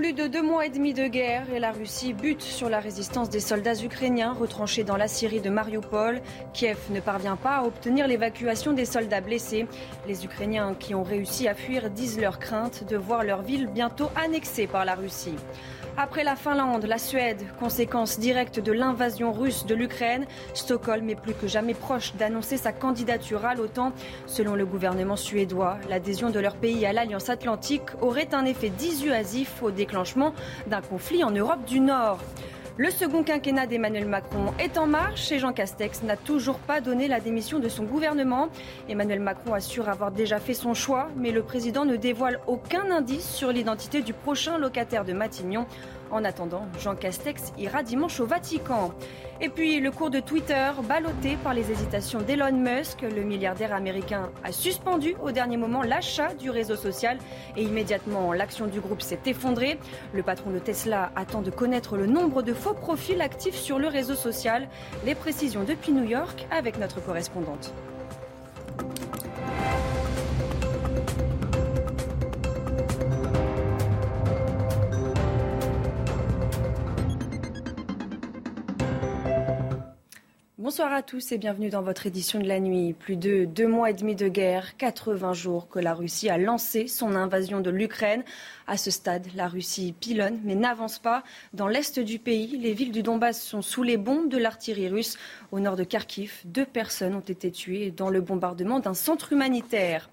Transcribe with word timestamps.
Plus 0.00 0.14
de 0.14 0.28
deux 0.28 0.40
mois 0.40 0.64
et 0.64 0.70
demi 0.70 0.94
de 0.94 1.08
guerre 1.08 1.44
et 1.54 1.58
la 1.58 1.72
Russie 1.72 2.14
bute 2.14 2.40
sur 2.40 2.70
la 2.70 2.80
résistance 2.80 3.28
des 3.28 3.38
soldats 3.38 3.74
ukrainiens 3.74 4.32
retranchés 4.32 4.82
dans 4.82 4.96
la 4.96 5.08
Syrie 5.08 5.42
de 5.42 5.50
Mariupol. 5.50 6.22
Kiev 6.54 6.78
ne 6.88 7.00
parvient 7.00 7.36
pas 7.36 7.56
à 7.56 7.64
obtenir 7.64 8.08
l'évacuation 8.08 8.72
des 8.72 8.86
soldats 8.86 9.20
blessés. 9.20 9.66
Les 10.08 10.24
Ukrainiens 10.24 10.74
qui 10.74 10.94
ont 10.94 11.02
réussi 11.02 11.48
à 11.48 11.54
fuir 11.54 11.90
disent 11.90 12.18
leur 12.18 12.38
crainte 12.38 12.88
de 12.88 12.96
voir 12.96 13.24
leur 13.24 13.42
ville 13.42 13.66
bientôt 13.66 14.08
annexée 14.16 14.66
par 14.66 14.86
la 14.86 14.94
Russie. 14.94 15.36
Après 15.96 16.24
la 16.24 16.36
Finlande, 16.36 16.84
la 16.84 16.98
Suède, 16.98 17.42
conséquence 17.58 18.18
directe 18.18 18.58
de 18.60 18.72
l'invasion 18.72 19.32
russe 19.32 19.66
de 19.66 19.74
l'Ukraine, 19.74 20.26
Stockholm 20.54 21.08
est 21.10 21.14
plus 21.14 21.34
que 21.34 21.46
jamais 21.46 21.74
proche 21.74 22.14
d'annoncer 22.14 22.56
sa 22.56 22.72
candidature 22.72 23.44
à 23.44 23.54
l'OTAN. 23.54 23.92
Selon 24.26 24.54
le 24.54 24.64
gouvernement 24.64 25.16
suédois, 25.16 25.78
l'adhésion 25.88 26.30
de 26.30 26.40
leur 26.40 26.56
pays 26.56 26.86
à 26.86 26.92
l'Alliance 26.92 27.28
atlantique 27.28 27.82
aurait 28.00 28.34
un 28.34 28.44
effet 28.44 28.70
dissuasif 28.70 29.62
au 29.62 29.70
déclenchement 29.70 30.32
d'un 30.66 30.80
conflit 30.80 31.24
en 31.24 31.30
Europe 31.30 31.64
du 31.66 31.80
Nord. 31.80 32.20
Le 32.80 32.90
second 32.90 33.22
quinquennat 33.24 33.66
d'Emmanuel 33.66 34.06
Macron 34.06 34.54
est 34.58 34.78
en 34.78 34.86
marche 34.86 35.30
et 35.32 35.38
Jean 35.38 35.52
Castex 35.52 36.02
n'a 36.02 36.16
toujours 36.16 36.58
pas 36.58 36.80
donné 36.80 37.08
la 37.08 37.20
démission 37.20 37.58
de 37.58 37.68
son 37.68 37.84
gouvernement. 37.84 38.48
Emmanuel 38.88 39.20
Macron 39.20 39.52
assure 39.52 39.90
avoir 39.90 40.10
déjà 40.12 40.40
fait 40.40 40.54
son 40.54 40.72
choix, 40.72 41.10
mais 41.14 41.30
le 41.30 41.42
président 41.42 41.84
ne 41.84 41.96
dévoile 41.96 42.40
aucun 42.46 42.90
indice 42.90 43.28
sur 43.28 43.52
l'identité 43.52 44.00
du 44.00 44.14
prochain 44.14 44.56
locataire 44.56 45.04
de 45.04 45.12
Matignon. 45.12 45.66
En 46.10 46.24
attendant, 46.24 46.66
Jean 46.80 46.96
Castex 46.96 47.52
ira 47.56 47.82
dimanche 47.82 48.18
au 48.18 48.26
Vatican. 48.26 48.92
Et 49.40 49.48
puis 49.48 49.78
le 49.80 49.90
cours 49.90 50.10
de 50.10 50.18
Twitter, 50.20 50.70
ballotté 50.88 51.38
par 51.42 51.54
les 51.54 51.70
hésitations 51.70 52.20
d'Elon 52.20 52.52
Musk, 52.52 53.02
le 53.02 53.22
milliardaire 53.22 53.72
américain 53.72 54.30
a 54.44 54.50
suspendu 54.50 55.14
au 55.22 55.30
dernier 55.30 55.56
moment 55.56 55.82
l'achat 55.82 56.34
du 56.34 56.50
réseau 56.50 56.76
social 56.76 57.16
et 57.56 57.62
immédiatement 57.62 58.32
l'action 58.32 58.66
du 58.66 58.80
groupe 58.80 59.02
s'est 59.02 59.20
effondrée. 59.26 59.78
Le 60.12 60.22
patron 60.22 60.50
de 60.50 60.58
Tesla 60.58 61.12
attend 61.14 61.42
de 61.42 61.50
connaître 61.50 61.96
le 61.96 62.06
nombre 62.06 62.42
de 62.42 62.52
faux 62.52 62.74
profils 62.74 63.22
actifs 63.22 63.56
sur 63.56 63.78
le 63.78 63.86
réseau 63.86 64.14
social. 64.14 64.68
Les 65.06 65.14
précisions 65.14 65.64
depuis 65.64 65.92
New 65.92 66.04
York 66.04 66.46
avec 66.50 66.78
notre 66.78 67.00
correspondante. 67.00 67.72
Bonsoir 80.70 80.92
à 80.92 81.02
tous 81.02 81.32
et 81.32 81.38
bienvenue 81.38 81.68
dans 81.68 81.82
votre 81.82 82.06
édition 82.06 82.38
de 82.38 82.46
la 82.46 82.60
nuit. 82.60 82.92
Plus 82.92 83.16
de 83.16 83.44
deux 83.44 83.66
mois 83.66 83.90
et 83.90 83.92
demi 83.92 84.14
de 84.14 84.28
guerre, 84.28 84.76
80 84.76 85.32
jours 85.32 85.68
que 85.68 85.80
la 85.80 85.94
Russie 85.94 86.30
a 86.30 86.38
lancé 86.38 86.86
son 86.86 87.16
invasion 87.16 87.60
de 87.60 87.70
l'Ukraine. 87.70 88.22
À 88.68 88.76
ce 88.76 88.92
stade, 88.92 89.26
la 89.34 89.48
Russie 89.48 89.92
pilonne 89.98 90.38
mais 90.44 90.54
n'avance 90.54 91.00
pas. 91.00 91.24
Dans 91.54 91.66
l'est 91.66 91.98
du 91.98 92.20
pays, 92.20 92.56
les 92.56 92.72
villes 92.72 92.92
du 92.92 93.02
Donbass 93.02 93.42
sont 93.42 93.62
sous 93.62 93.82
les 93.82 93.96
bombes 93.96 94.28
de 94.28 94.38
l'artillerie 94.38 94.88
russe. 94.88 95.18
Au 95.50 95.58
nord 95.58 95.74
de 95.74 95.82
Kharkiv, 95.82 96.34
deux 96.44 96.66
personnes 96.66 97.16
ont 97.16 97.18
été 97.18 97.50
tuées 97.50 97.90
dans 97.90 98.08
le 98.08 98.20
bombardement 98.20 98.78
d'un 98.78 98.94
centre 98.94 99.32
humanitaire. 99.32 100.08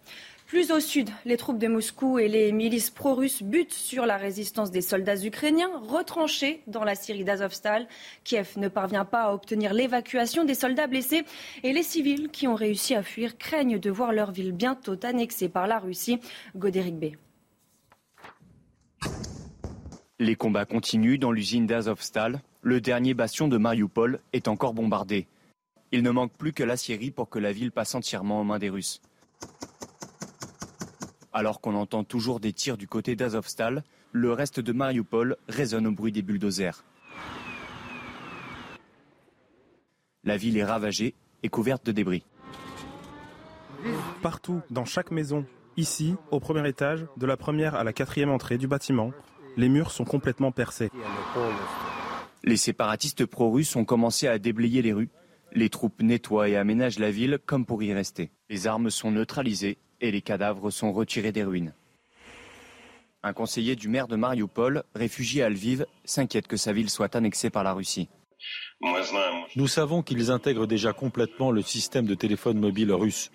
Plus 0.48 0.72
au 0.72 0.80
sud, 0.80 1.10
les 1.26 1.36
troupes 1.36 1.58
de 1.58 1.68
Moscou 1.68 2.20
et 2.20 2.30
les 2.30 2.54
milices 2.54 2.90
pro-russes 2.90 3.44
butent 3.44 3.74
sur 3.74 4.06
la 4.06 4.16
résistance 4.16 4.72
des 4.72 4.82
soldats 4.82 5.22
ukrainiens 5.22 5.78
retranchés 5.90 6.64
dans 6.68 6.86
la 6.86 6.96
Syrie 6.96 7.26
d'Azovstal. 7.26 7.86
Kiev 8.24 8.54
ne 8.56 8.70
parvient 8.70 9.04
pas 9.04 9.24
à 9.24 9.34
obtenir 9.34 9.74
l'évacuation 9.74 10.46
des 10.46 10.54
soldats 10.54 10.88
blessés 10.88 11.26
et 11.64 11.74
les 11.74 11.84
civils 11.84 12.30
qui 12.30 12.48
ont 12.48 12.56
réussi 12.56 12.96
à 12.96 13.04
fuir 13.04 13.38
craignent 13.38 13.78
de 13.78 13.92
voir 13.92 14.14
leur 14.14 14.32
ville 14.32 14.54
bientôt 14.54 14.96
annexée 15.04 15.50
par 15.50 15.68
la 15.68 15.80
Russie. 15.80 16.22
Godéric 16.56 16.96
B. 16.96 17.06
Les 20.18 20.36
combats 20.38 20.66
continuent 20.66 21.20
dans 21.20 21.34
l'usine 21.34 21.68
d'Azovstal. 21.68 22.42
Le 22.62 22.80
dernier 22.80 23.14
bastion 23.14 23.50
de 23.50 23.58
Mariupol 23.58 24.22
est 24.32 24.48
encore 24.48 24.74
bombardé. 24.74 25.28
Il 25.92 26.04
ne 26.04 26.10
manque 26.10 26.32
plus 26.32 26.54
que 26.54 26.64
la 26.64 26.78
Syrie 26.78 27.12
pour 27.12 27.28
que 27.28 27.38
la 27.38 27.52
ville 27.52 27.74
passe 27.74 27.96
entièrement 27.96 28.40
aux 28.40 28.46
mains 28.46 28.60
des 28.60 28.70
Russes. 28.70 29.02
Alors 31.38 31.62
qu'on 31.62 31.76
entend 31.76 32.04
toujours 32.04 32.40
des 32.40 32.52
tirs 32.52 32.78
du 32.78 32.88
côté 32.88 33.16
d'Azovstal, 33.16 33.84
le 34.12 34.34
reste 34.34 34.60
de 34.60 34.72
Mariupol 34.72 35.38
résonne 35.48 35.86
au 35.86 35.92
bruit 35.92 36.12
des 36.12 36.24
bulldozers. 36.24 36.84
La 40.24 40.36
ville 40.36 40.58
est 40.58 40.66
ravagée 40.66 41.14
et 41.44 41.50
couverte 41.50 41.86
de 41.86 41.92
débris. 41.92 42.24
Partout, 44.24 44.62
dans 44.72 44.86
chaque 44.86 45.12
maison, 45.12 45.46
ici, 45.78 46.16
au 46.32 46.40
premier 46.40 46.68
étage, 46.68 47.06
de 47.18 47.28
la 47.28 47.38
première 47.38 47.76
à 47.76 47.84
la 47.84 47.94
quatrième 47.94 48.32
entrée 48.32 48.58
du 48.58 48.68
bâtiment, 48.68 49.12
les 49.58 49.70
murs 49.70 49.92
sont 49.92 50.06
complètement 50.06 50.52
percés. 50.52 50.90
Les 52.46 52.58
séparatistes 52.58 53.28
pro-russes 53.28 53.76
ont 53.76 53.86
commencé 53.86 54.28
à 54.28 54.40
déblayer 54.40 54.82
les 54.82 54.94
rues. 54.94 55.12
Les 55.52 55.70
troupes 55.70 56.02
nettoient 56.02 56.50
et 56.50 56.56
aménagent 56.56 56.98
la 56.98 57.12
ville 57.12 57.38
comme 57.46 57.68
pour 57.68 57.84
y 57.84 57.94
rester. 57.94 58.32
Les 58.50 58.66
armes 58.66 58.90
sont 58.90 59.12
neutralisées 59.12 59.78
et 60.02 60.12
les 60.12 60.22
cadavres 60.22 60.70
sont 60.72 60.92
retirés 60.92 61.32
des 61.32 61.44
ruines. 61.44 61.74
Un 63.24 63.34
conseiller 63.34 63.76
du 63.76 63.90
maire 63.90 64.08
de 64.08 64.16
Mariupol, 64.16 64.84
réfugié 64.96 65.44
à 65.44 65.50
Lviv, 65.50 65.86
s'inquiète 66.06 66.48
que 66.48 66.58
sa 66.58 66.72
ville 66.72 66.90
soit 66.90 67.16
annexée 67.16 67.50
par 67.50 67.64
la 67.64 67.74
Russie. 67.74 68.10
Nous 69.56 69.68
savons 69.68 70.04
qu'ils 70.04 70.32
intègrent 70.32 70.68
déjà 70.68 70.94
complètement 70.94 71.52
le 71.52 71.62
système 71.62 72.06
de 72.06 72.16
téléphone 72.16 72.60
mobile 72.60 72.92
russe. 72.92 73.32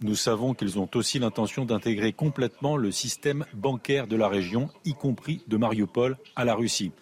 Nous 0.00 0.16
savons 0.16 0.54
qu'ils 0.54 0.78
ont 0.78 0.88
aussi 0.94 1.18
l'intention 1.18 1.64
d'intégrer 1.64 2.12
complètement 2.12 2.76
le 2.76 2.90
système 2.90 3.46
bancaire 3.54 4.06
de 4.06 4.16
la 4.16 4.28
région, 4.28 4.68
y 4.84 4.94
compris 4.94 5.42
de 5.46 5.56
Mariupol, 5.56 6.18
à 6.36 6.44
la 6.44 6.54
Russie. 6.54 6.92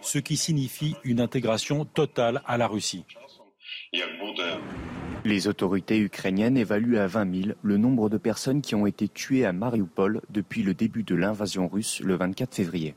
Ce 0.00 0.18
qui 0.18 0.36
signifie 0.36 0.94
une 1.04 1.20
intégration 1.20 1.84
totale 1.84 2.42
à 2.46 2.56
la 2.56 2.66
Russie. 2.66 3.04
Les 5.26 5.48
autorités 5.48 5.98
ukrainiennes 5.98 6.58
évaluent 6.58 6.98
à 6.98 7.06
20 7.06 7.42
000 7.44 7.54
le 7.62 7.78
nombre 7.78 8.10
de 8.10 8.18
personnes 8.18 8.60
qui 8.60 8.74
ont 8.74 8.84
été 8.84 9.08
tuées 9.08 9.46
à 9.46 9.54
Mariupol 9.54 10.20
depuis 10.28 10.62
le 10.62 10.74
début 10.74 11.02
de 11.02 11.14
l'invasion 11.14 11.66
russe 11.66 12.00
le 12.00 12.14
24 12.14 12.54
février. 12.54 12.94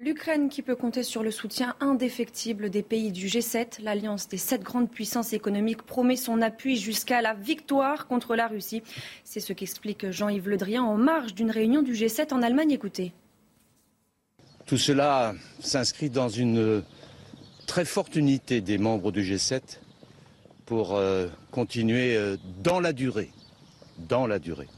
L'Ukraine 0.00 0.48
qui 0.48 0.62
peut 0.62 0.74
compter 0.74 1.04
sur 1.04 1.22
le 1.22 1.30
soutien 1.30 1.76
indéfectible 1.78 2.70
des 2.70 2.82
pays 2.82 3.12
du 3.12 3.28
G7, 3.28 3.80
l'alliance 3.82 4.26
des 4.26 4.36
sept 4.36 4.62
grandes 4.62 4.90
puissances 4.90 5.32
économiques 5.32 5.82
promet 5.82 6.16
son 6.16 6.42
appui 6.42 6.76
jusqu'à 6.76 7.22
la 7.22 7.34
victoire 7.34 8.08
contre 8.08 8.34
la 8.34 8.48
Russie. 8.48 8.82
C'est 9.22 9.38
ce 9.38 9.52
qu'explique 9.52 10.10
Jean-Yves 10.10 10.48
Le 10.48 10.56
Drian 10.56 10.82
en 10.82 10.96
marge 10.96 11.34
d'une 11.34 11.52
réunion 11.52 11.82
du 11.82 11.92
G7 11.92 12.34
en 12.34 12.42
Allemagne. 12.42 12.72
Écoutez. 12.72 13.12
Tout 14.66 14.78
cela 14.78 15.36
s'inscrit 15.60 16.10
dans 16.10 16.28
une 16.28 16.82
très 17.68 17.84
forte 17.84 18.16
unité 18.16 18.60
des 18.60 18.78
membres 18.78 19.12
du 19.12 19.22
G7 19.22 19.78
pour 20.66 20.94
euh, 20.94 21.28
continuer 21.50 22.16
euh, 22.16 22.36
dans 22.62 22.80
la 22.80 22.92
durée, 22.92 23.30
dans 23.98 24.26
la 24.26 24.38
durée, 24.38 24.68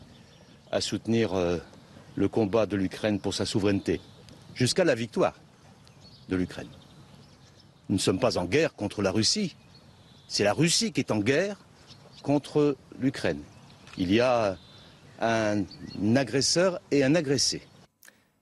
à 0.73 0.81
soutenir 0.81 1.35
euh, 1.35 1.59
le 2.17 2.29
combat 2.29 2.67
de 2.67 2.77
l'Ukraine 2.77 3.21
pour 3.21 3.35
sa 3.35 3.47
souveraineté, 3.47 4.01
jusqu'à 4.55 4.85
la 4.85 4.95
victoire 4.95 5.39
de 6.29 6.37
l'Ukraine. 6.37 6.69
Nous 7.89 7.97
ne 7.97 8.01
sommes 8.01 8.19
pas 8.19 8.37
en 8.37 8.45
guerre 8.45 8.75
contre 8.75 9.03
la 9.03 9.13
Russie, 9.13 9.55
c'est 10.29 10.45
la 10.45 10.53
Russie 10.53 10.93
qui 10.93 11.01
est 11.01 11.13
en 11.13 11.19
guerre 11.19 11.59
contre 12.23 12.77
l'Ukraine. 12.99 13.43
Il 13.97 14.13
y 14.13 14.21
a 14.21 14.57
un 15.21 15.65
agresseur 16.17 16.81
et 16.91 17.05
un 17.05 17.15
agressé. 17.15 17.63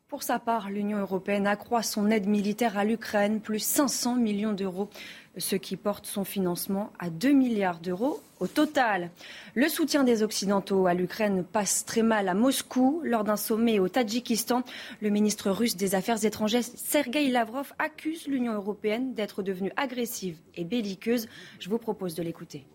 Pour 0.08 0.22
sa 0.22 0.38
part, 0.38 0.70
l'Union 0.70 0.98
européenne 0.98 1.46
accroît 1.46 1.82
son 1.82 2.08
aide 2.10 2.28
militaire 2.28 2.78
à 2.78 2.84
l'Ukraine, 2.84 3.40
plus 3.40 3.58
500 3.58 4.14
millions 4.14 4.52
d'euros, 4.52 4.88
ce 5.36 5.56
qui 5.56 5.76
porte 5.76 6.06
son 6.06 6.24
financement 6.24 6.92
à 6.98 7.10
2 7.10 7.32
milliards 7.32 7.80
d'euros 7.80 8.20
au 8.40 8.46
total. 8.46 9.10
Le 9.54 9.68
soutien 9.68 10.04
des 10.04 10.22
Occidentaux 10.22 10.86
à 10.86 10.94
l'Ukraine 10.94 11.44
passe 11.44 11.84
très 11.84 12.02
mal 12.02 12.28
à 12.28 12.34
Moscou. 12.34 13.00
Lors 13.04 13.24
d'un 13.24 13.36
sommet 13.36 13.78
au 13.78 13.88
Tadjikistan, 13.88 14.62
le 15.00 15.10
ministre 15.10 15.50
russe 15.50 15.76
des 15.76 15.94
Affaires 15.94 16.24
étrangères, 16.24 16.62
Sergei 16.62 17.30
Lavrov, 17.30 17.72
accuse 17.78 18.26
l'Union 18.26 18.54
européenne 18.54 19.14
d'être 19.14 19.42
devenue 19.42 19.72
agressive 19.76 20.36
et 20.54 20.64
belliqueuse. 20.64 21.28
Je 21.58 21.68
vous 21.68 21.78
propose 21.78 22.14
de 22.14 22.22
l'écouter. 22.22 22.66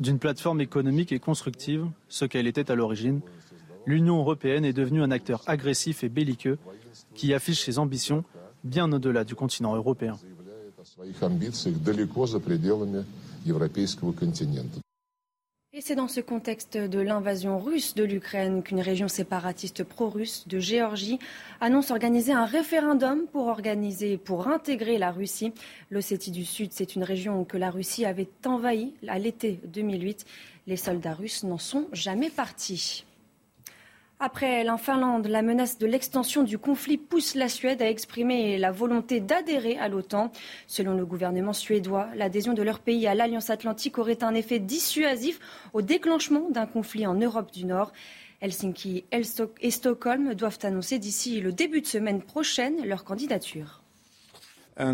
D'une 0.00 0.18
plateforme 0.18 0.60
économique 0.60 1.12
et 1.12 1.18
constructive, 1.18 1.86
ce 2.08 2.24
qu'elle 2.24 2.46
était 2.46 2.70
à 2.70 2.74
l'origine, 2.74 3.20
l'Union 3.86 4.18
européenne 4.18 4.64
est 4.64 4.72
devenue 4.72 5.02
un 5.02 5.10
acteur 5.10 5.42
agressif 5.46 6.04
et 6.04 6.08
belliqueux 6.08 6.58
qui 7.14 7.32
affiche 7.32 7.64
ses 7.64 7.78
ambitions 7.78 8.24
bien 8.64 8.92
au-delà 8.92 9.24
du 9.24 9.34
continent 9.34 9.74
européen. 9.74 10.18
Et 15.72 15.82
c'est 15.82 15.94
dans 15.94 16.08
ce 16.08 16.20
contexte 16.20 16.78
de 16.78 16.98
l'invasion 16.98 17.58
russe 17.58 17.94
de 17.94 18.02
l'Ukraine 18.02 18.62
qu'une 18.62 18.80
région 18.80 19.08
séparatiste 19.08 19.84
pro-russe 19.84 20.48
de 20.48 20.58
Géorgie 20.58 21.18
annonce 21.60 21.90
organiser 21.90 22.32
un 22.32 22.46
référendum 22.46 23.26
pour 23.30 23.48
organiser, 23.48 24.16
pour 24.16 24.48
intégrer 24.48 24.96
la 24.96 25.10
Russie. 25.10 25.52
L'Ossétie 25.90 26.30
du 26.30 26.46
Sud, 26.46 26.72
c'est 26.72 26.96
une 26.96 27.04
région 27.04 27.44
que 27.44 27.58
la 27.58 27.70
Russie 27.70 28.06
avait 28.06 28.28
envahie 28.46 28.94
à 29.06 29.18
l'été 29.18 29.60
2008. 29.66 30.24
Les 30.66 30.78
soldats 30.78 31.14
russes 31.14 31.44
n'en 31.44 31.58
sont 31.58 31.88
jamais 31.92 32.30
partis. 32.30 33.04
Après 34.18 34.64
la 34.64 34.78
Finlande, 34.78 35.26
la 35.26 35.42
menace 35.42 35.76
de 35.76 35.86
l'extension 35.86 36.42
du 36.42 36.56
conflit 36.56 36.96
pousse 36.96 37.34
la 37.34 37.50
Suède 37.50 37.82
à 37.82 37.90
exprimer 37.90 38.56
la 38.56 38.72
volonté 38.72 39.20
d'adhérer 39.20 39.76
à 39.76 39.88
l'OTAN. 39.88 40.32
Selon 40.66 40.94
le 40.94 41.04
gouvernement 41.04 41.52
suédois, 41.52 42.08
l'adhésion 42.16 42.54
de 42.54 42.62
leur 42.62 42.78
pays 42.78 43.06
à 43.06 43.14
l'Alliance 43.14 43.50
atlantique 43.50 43.98
aurait 43.98 44.24
un 44.24 44.34
effet 44.34 44.58
dissuasif 44.58 45.38
au 45.74 45.82
déclenchement 45.82 46.48
d'un 46.48 46.64
conflit 46.64 47.06
en 47.06 47.14
Europe 47.14 47.52
du 47.52 47.66
Nord. 47.66 47.92
Helsinki 48.40 49.04
et 49.12 49.70
Stockholm 49.70 50.32
doivent 50.32 50.58
annoncer 50.62 50.98
d'ici 50.98 51.42
le 51.42 51.52
début 51.52 51.82
de 51.82 51.86
semaine 51.86 52.22
prochaine 52.22 52.86
leur 52.86 53.04
candidature. 53.04 53.82
Uh, 54.80 54.92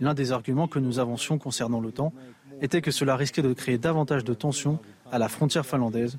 L'un 0.00 0.14
des 0.14 0.32
arguments 0.32 0.68
que 0.68 0.78
nous 0.78 0.98
avancions 0.98 1.38
concernant 1.38 1.80
l'OTAN 1.80 2.12
était 2.62 2.80
que 2.80 2.90
cela 2.90 3.16
risquait 3.16 3.42
de 3.42 3.52
créer 3.52 3.76
davantage 3.76 4.24
de 4.24 4.32
tensions 4.32 4.78
à 5.12 5.18
la 5.18 5.28
frontière 5.28 5.66
finlandaise 5.66 6.18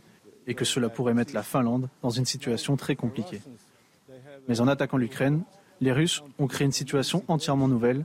et 0.49 0.55
que 0.55 0.65
cela 0.65 0.89
pourrait 0.89 1.13
mettre 1.13 1.33
la 1.33 1.43
Finlande 1.43 1.87
dans 2.01 2.09
une 2.09 2.25
situation 2.25 2.75
très 2.75 2.95
compliquée. 2.95 3.41
Mais 4.49 4.59
en 4.59 4.67
attaquant 4.67 4.97
l'Ukraine, 4.97 5.43
les 5.79 5.91
Russes 5.91 6.23
ont 6.39 6.47
créé 6.47 6.65
une 6.65 6.73
situation 6.73 7.23
entièrement 7.27 7.67
nouvelle 7.67 8.03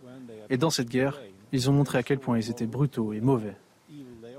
et 0.50 0.58
dans 0.58 0.70
cette 0.70 0.90
guerre, 0.90 1.20
ils 1.52 1.70
ont 1.70 1.72
montré 1.72 1.98
à 1.98 2.02
quel 2.02 2.18
point 2.18 2.38
ils 2.38 2.50
étaient 2.50 2.66
brutaux 2.66 3.14
et 3.14 3.20
mauvais. 3.20 3.56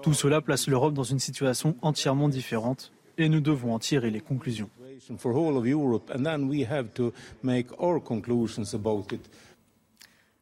Tout 0.04 0.14
cela 0.14 0.40
place 0.40 0.68
l'Europe 0.68 0.94
dans 0.94 1.04
une 1.04 1.20
situation 1.20 1.76
entièrement 1.82 2.30
différente 2.30 2.94
et 3.18 3.28
nous 3.28 3.42
devons 3.42 3.74
en 3.74 3.80
tirer 3.80 4.12
les 4.12 4.22
conclusions. 4.22 4.70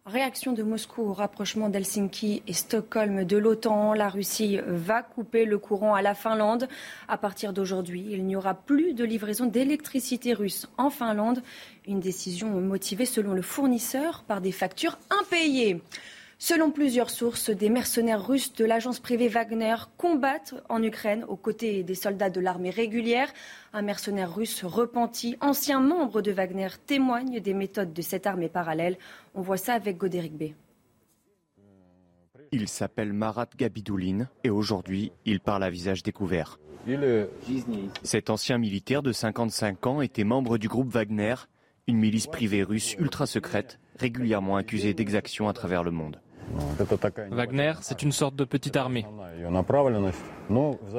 Réaction 0.06 0.52
de 0.52 0.64
Moscou 0.64 1.02
au 1.02 1.14
rapprochement 1.14 1.70
d'Helsinki 1.70 2.44
et 2.46 2.52
Stockholm 2.52 3.24
de 3.24 3.38
l'OTAN. 3.38 3.94
La 3.94 4.10
Russie 4.10 4.60
va 4.68 5.02
couper 5.02 5.46
le 5.46 5.58
courant 5.58 5.96
à 5.96 6.02
la 6.02 6.14
Finlande. 6.14 6.68
À 7.08 7.18
partir 7.18 7.54
d'aujourd'hui, 7.54 8.06
il 8.10 8.26
n'y 8.26 8.36
aura 8.36 8.54
plus 8.54 8.94
de 8.94 9.06
livraison 9.06 9.46
d'électricité 9.46 10.34
russe 10.34 10.68
en 10.78 10.90
Finlande. 10.90 11.42
Une 11.88 12.02
décision 12.02 12.50
motivée 12.50 13.06
selon 13.06 13.32
le 13.34 13.42
fournisseur 13.42 14.26
par 14.28 14.42
des 14.42 14.52
factures 14.52 15.00
impayées. 15.22 15.82
Selon 16.40 16.72
plusieurs 16.72 17.10
sources, 17.10 17.50
des 17.50 17.70
mercenaires 17.70 18.26
russes 18.26 18.54
de 18.54 18.66
l'agence 18.66 19.00
privée 19.00 19.28
Wagner 19.28 19.76
combattent 19.98 20.56
en 20.68 20.82
Ukraine 20.84 21.24
aux 21.28 21.36
côtés 21.36 21.84
des 21.84 21.96
soldats 21.96 22.30
de 22.30 22.42
l'armée 22.42 22.70
régulière. 22.70 23.32
Un 23.72 23.82
mercenaire 23.82 24.34
russe 24.34 24.64
repenti, 24.64 25.38
ancien 25.40 25.80
membre 25.80 26.22
de 26.22 26.32
Wagner, 26.32 26.70
témoigne 26.86 27.40
des 27.40 27.54
méthodes 27.54 27.94
de 27.94 28.02
cette 28.02 28.28
armée 28.28 28.50
parallèle. 28.50 28.98
On 29.36 29.42
voit 29.42 29.58
ça 29.58 29.74
avec 29.74 29.98
Godéric 29.98 30.38
B. 30.38 30.44
Il 32.52 32.68
s'appelle 32.68 33.14
Marat 33.14 33.48
Gabidoulin 33.58 34.28
et 34.44 34.50
aujourd'hui, 34.50 35.12
il 35.26 35.40
parle 35.40 35.64
à 35.64 35.70
visage 35.70 36.04
découvert. 36.04 36.60
Cet 38.04 38.30
ancien 38.30 38.58
militaire 38.58 39.02
de 39.02 39.12
55 39.12 39.88
ans 39.88 40.02
était 40.02 40.26
membre 40.26 40.58
du 40.58 40.68
groupe 40.68 40.90
Wagner, 40.90 41.36
une 41.88 41.98
milice 41.98 42.28
privée 42.28 42.64
russe 42.64 42.96
ultra 43.00 43.26
secrète, 43.26 43.80
régulièrement 43.98 44.58
accusée 44.58 44.94
d'exactions 44.94 45.48
à 45.48 45.54
travers 45.54 45.84
le 45.84 45.92
monde. 45.92 46.20
Wagner, 47.32 47.74
c'est 47.82 48.04
une 48.04 48.12
sorte 48.12 48.36
de 48.36 48.44
petite 48.46 48.76
armée. 48.76 49.06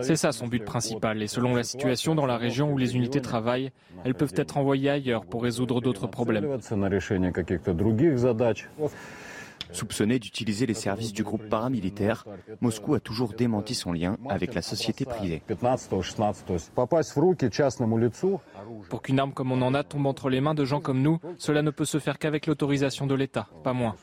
C'est 0.02 0.16
ça 0.16 0.32
son 0.32 0.46
but 0.46 0.64
principal. 0.64 1.22
Et 1.22 1.26
selon 1.26 1.54
la 1.54 1.64
situation 1.64 2.14
dans 2.14 2.26
la 2.26 2.36
région 2.36 2.72
où 2.72 2.78
les 2.78 2.96
unités 2.96 3.20
travaillent, 3.20 3.70
elles 4.04 4.14
peuvent 4.14 4.34
être 4.36 4.56
envoyées 4.56 4.90
ailleurs 4.90 5.24
pour 5.26 5.42
résoudre 5.42 5.80
d'autres 5.80 6.06
problèmes. 6.06 6.58
Soupçonné 9.72 10.18
d'utiliser 10.18 10.66
les 10.66 10.74
services 10.74 11.12
du 11.12 11.24
groupe 11.24 11.48
paramilitaire, 11.48 12.24
Moscou 12.60 12.94
a 12.94 13.00
toujours 13.00 13.32
démenti 13.32 13.74
son 13.74 13.92
lien 13.92 14.16
avec 14.28 14.54
la 14.54 14.62
société 14.62 15.04
privée. 15.04 15.42
Pour 18.88 19.02
qu'une 19.02 19.18
arme 19.18 19.32
comme 19.32 19.52
on 19.52 19.62
en 19.62 19.74
a 19.74 19.82
tombe 19.82 20.06
entre 20.06 20.28
les 20.28 20.40
mains 20.40 20.54
de 20.54 20.64
gens 20.64 20.80
comme 20.80 21.02
nous, 21.02 21.18
cela 21.38 21.62
ne 21.62 21.70
peut 21.70 21.84
se 21.84 21.98
faire 21.98 22.18
qu'avec 22.18 22.46
l'autorisation 22.46 23.06
de 23.06 23.14
l'État, 23.14 23.48
pas 23.64 23.72
moins. 23.72 23.96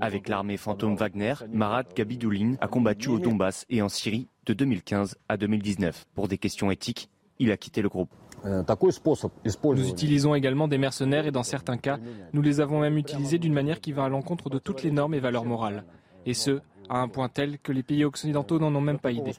Avec 0.00 0.28
l'armée 0.28 0.56
fantôme 0.56 0.96
Wagner, 0.96 1.34
Marat 1.52 1.84
Gabidoulin 1.94 2.54
a 2.60 2.68
combattu 2.68 3.08
au 3.08 3.18
Donbass 3.18 3.66
et 3.70 3.82
en 3.82 3.88
Syrie 3.88 4.28
de 4.46 4.54
2015 4.54 5.16
à 5.28 5.36
2019. 5.36 6.06
Pour 6.14 6.28
des 6.28 6.38
questions 6.38 6.70
éthiques, 6.70 7.08
il 7.38 7.52
a 7.52 7.56
quitté 7.56 7.82
le 7.82 7.88
groupe. 7.88 8.10
Nous 8.44 9.88
utilisons 9.88 10.34
également 10.34 10.66
des 10.66 10.78
mercenaires 10.78 11.26
et 11.26 11.30
dans 11.30 11.42
certains 11.42 11.76
cas, 11.76 11.98
nous 12.32 12.42
les 12.42 12.60
avons 12.60 12.80
même 12.80 12.98
utilisés 12.98 13.38
d'une 13.38 13.52
manière 13.52 13.80
qui 13.80 13.92
va 13.92 14.04
à 14.04 14.08
l'encontre 14.08 14.50
de 14.50 14.58
toutes 14.58 14.82
les 14.82 14.90
normes 14.90 15.14
et 15.14 15.20
valeurs 15.20 15.44
morales. 15.44 15.84
Et 16.26 16.34
ce, 16.34 16.60
à 16.88 16.98
un 16.98 17.08
point 17.08 17.28
tel 17.28 17.58
que 17.58 17.72
les 17.72 17.82
pays 17.82 18.04
occidentaux 18.04 18.58
n'en 18.58 18.74
ont 18.74 18.80
même 18.80 18.98
pas 18.98 19.12
idée. 19.12 19.32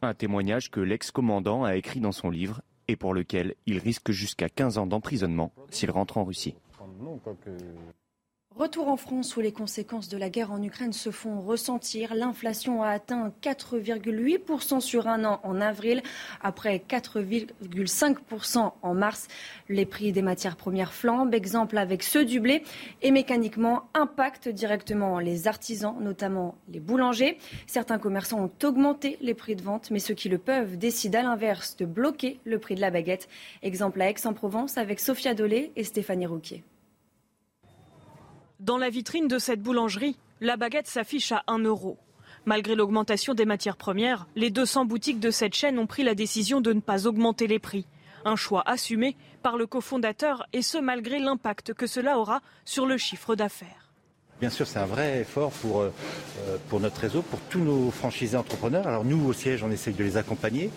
Un 0.00 0.14
témoignage 0.14 0.70
que 0.70 0.80
l'ex-commandant 0.80 1.64
a 1.64 1.74
écrit 1.74 2.00
dans 2.00 2.12
son 2.12 2.30
livre 2.30 2.60
et 2.88 2.96
pour 2.96 3.14
lequel 3.14 3.54
il 3.66 3.78
risque 3.78 4.10
jusqu'à 4.10 4.48
15 4.48 4.78
ans 4.78 4.86
d'emprisonnement 4.86 5.52
s'il 5.70 5.90
rentre 5.90 6.18
en 6.18 6.24
Russie. 6.24 6.56
Retour 8.58 8.88
en 8.88 8.96
France 8.96 9.36
où 9.36 9.40
les 9.40 9.52
conséquences 9.52 10.08
de 10.08 10.18
la 10.18 10.30
guerre 10.30 10.50
en 10.50 10.60
Ukraine 10.60 10.92
se 10.92 11.12
font 11.12 11.40
ressentir. 11.40 12.12
L'inflation 12.16 12.82
a 12.82 12.88
atteint 12.88 13.32
4,8% 13.40 14.80
sur 14.80 15.06
un 15.06 15.24
an 15.24 15.38
en 15.44 15.60
avril, 15.60 16.02
après 16.42 16.82
4,5% 16.88 18.72
en 18.82 18.94
mars. 18.94 19.28
Les 19.68 19.86
prix 19.86 20.10
des 20.10 20.22
matières 20.22 20.56
premières 20.56 20.92
flambent, 20.92 21.34
exemple 21.34 21.78
avec 21.78 22.02
ceux 22.02 22.24
du 22.24 22.40
blé, 22.40 22.64
et 23.00 23.12
mécaniquement 23.12 23.84
impactent 23.94 24.48
directement 24.48 25.20
les 25.20 25.46
artisans, 25.46 25.94
notamment 26.00 26.56
les 26.68 26.80
boulangers. 26.80 27.38
Certains 27.68 28.00
commerçants 28.00 28.42
ont 28.42 28.66
augmenté 28.66 29.18
les 29.20 29.34
prix 29.34 29.54
de 29.54 29.62
vente, 29.62 29.92
mais 29.92 30.00
ceux 30.00 30.14
qui 30.14 30.28
le 30.28 30.38
peuvent 30.38 30.76
décident 30.76 31.20
à 31.20 31.22
l'inverse 31.22 31.76
de 31.76 31.86
bloquer 31.86 32.40
le 32.44 32.58
prix 32.58 32.74
de 32.74 32.80
la 32.80 32.90
baguette. 32.90 33.28
Exemple 33.62 34.02
à 34.02 34.10
Aix-en-Provence 34.10 34.78
avec 34.78 34.98
Sophia 34.98 35.34
Dolé 35.34 35.70
et 35.76 35.84
Stéphanie 35.84 36.26
Rouquier. 36.26 36.64
Dans 38.60 38.76
la 38.76 38.90
vitrine 38.90 39.28
de 39.28 39.38
cette 39.38 39.62
boulangerie, 39.62 40.18
la 40.40 40.56
baguette 40.56 40.88
s'affiche 40.88 41.30
à 41.30 41.44
1 41.46 41.60
euro. 41.60 41.96
Malgré 42.44 42.74
l'augmentation 42.74 43.32
des 43.32 43.44
matières 43.44 43.76
premières, 43.76 44.26
les 44.34 44.50
200 44.50 44.84
boutiques 44.84 45.20
de 45.20 45.30
cette 45.30 45.54
chaîne 45.54 45.78
ont 45.78 45.86
pris 45.86 46.02
la 46.02 46.16
décision 46.16 46.60
de 46.60 46.72
ne 46.72 46.80
pas 46.80 47.06
augmenter 47.06 47.46
les 47.46 47.60
prix. 47.60 47.86
Un 48.24 48.34
choix 48.34 48.64
assumé 48.66 49.16
par 49.44 49.56
le 49.56 49.68
cofondateur 49.68 50.44
et 50.52 50.62
ce 50.62 50.76
malgré 50.76 51.20
l'impact 51.20 51.72
que 51.72 51.86
cela 51.86 52.18
aura 52.18 52.40
sur 52.64 52.84
le 52.84 52.96
chiffre 52.96 53.36
d'affaires. 53.36 53.87
Bien 54.40 54.50
sûr, 54.50 54.68
c'est 54.68 54.78
un 54.78 54.86
vrai 54.86 55.22
effort 55.22 55.50
pour, 55.50 55.80
euh, 55.80 55.90
pour 56.68 56.78
notre 56.78 57.00
réseau, 57.00 57.22
pour 57.22 57.40
tous 57.50 57.58
nos 57.58 57.90
franchisés 57.90 58.36
entrepreneurs. 58.36 58.86
Alors 58.86 59.04
nous, 59.04 59.26
au 59.26 59.32
siège, 59.32 59.64
on 59.64 59.70
essaye 59.72 59.94
de 59.94 60.04
les 60.04 60.16
accompagner. 60.16 60.70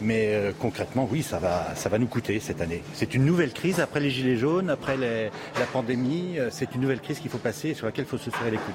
Mais 0.00 0.34
euh, 0.34 0.52
concrètement, 0.58 1.06
oui, 1.10 1.22
ça 1.22 1.38
va, 1.38 1.74
ça 1.76 1.90
va 1.90 1.98
nous 1.98 2.06
coûter 2.06 2.40
cette 2.40 2.62
année. 2.62 2.82
C'est 2.94 3.14
une 3.14 3.26
nouvelle 3.26 3.52
crise 3.52 3.80
après 3.80 4.00
les 4.00 4.08
gilets 4.08 4.38
jaunes, 4.38 4.70
après 4.70 4.96
la 4.96 5.66
pandémie. 5.74 6.38
Euh, 6.38 6.48
c'est 6.50 6.74
une 6.74 6.80
nouvelle 6.80 7.00
crise 7.00 7.18
qu'il 7.18 7.30
faut 7.30 7.36
passer 7.36 7.68
et 7.68 7.74
sur 7.74 7.84
laquelle 7.84 8.06
il 8.06 8.08
faut 8.08 8.16
se 8.16 8.30
serrer 8.30 8.50
les 8.50 8.56
coudes. 8.56 8.74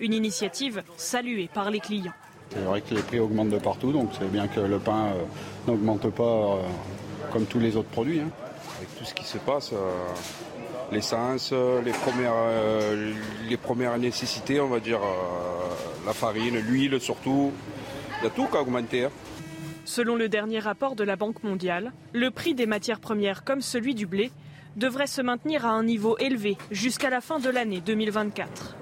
Une 0.00 0.12
initiative 0.12 0.82
saluée 0.96 1.48
par 1.54 1.70
les 1.70 1.78
clients. 1.78 2.12
C'est 2.50 2.58
vrai 2.58 2.80
que 2.80 2.92
les 2.92 3.02
prix 3.02 3.20
augmentent 3.20 3.50
de 3.50 3.58
partout, 3.58 3.92
donc 3.92 4.10
c'est 4.18 4.30
bien 4.30 4.48
que 4.48 4.60
le 4.60 4.78
pain 4.78 5.12
n'augmente 5.66 6.10
pas 6.10 6.58
comme 7.32 7.44
tous 7.44 7.58
les 7.58 7.76
autres 7.76 7.88
produits. 7.88 8.20
Hein. 8.20 8.30
Avec 8.78 8.96
tout 8.98 9.04
ce 9.04 9.14
qui 9.14 9.24
se 9.24 9.38
passe, 9.38 9.72
l'essence, 10.92 11.52
les 11.52 11.92
premières, 11.92 12.32
euh, 12.34 13.12
les 13.48 13.56
premières 13.56 13.98
nécessités, 13.98 14.60
on 14.60 14.68
va 14.68 14.80
dire, 14.80 15.00
euh, 15.02 16.06
la 16.06 16.12
farine, 16.12 16.58
l'huile 16.58 17.00
surtout. 17.00 17.52
Il 18.20 18.24
y 18.24 18.26
a 18.26 18.30
tout 18.30 18.46
qui 18.46 18.56
a 18.56 18.60
augmenté. 18.60 19.04
Hein. 19.04 19.10
Selon 19.84 20.16
le 20.16 20.28
dernier 20.28 20.58
rapport 20.58 20.96
de 20.96 21.04
la 21.04 21.16
Banque 21.16 21.42
mondiale, 21.42 21.92
le 22.12 22.30
prix 22.30 22.54
des 22.54 22.66
matières 22.66 23.00
premières 23.00 23.44
comme 23.44 23.60
celui 23.60 23.94
du 23.94 24.06
blé 24.06 24.30
devrait 24.76 25.06
se 25.06 25.22
maintenir 25.22 25.64
à 25.64 25.70
un 25.70 25.84
niveau 25.84 26.16
élevé 26.18 26.58
jusqu'à 26.70 27.10
la 27.10 27.20
fin 27.20 27.38
de 27.38 27.48
l'année 27.48 27.80
2024. 27.80 28.76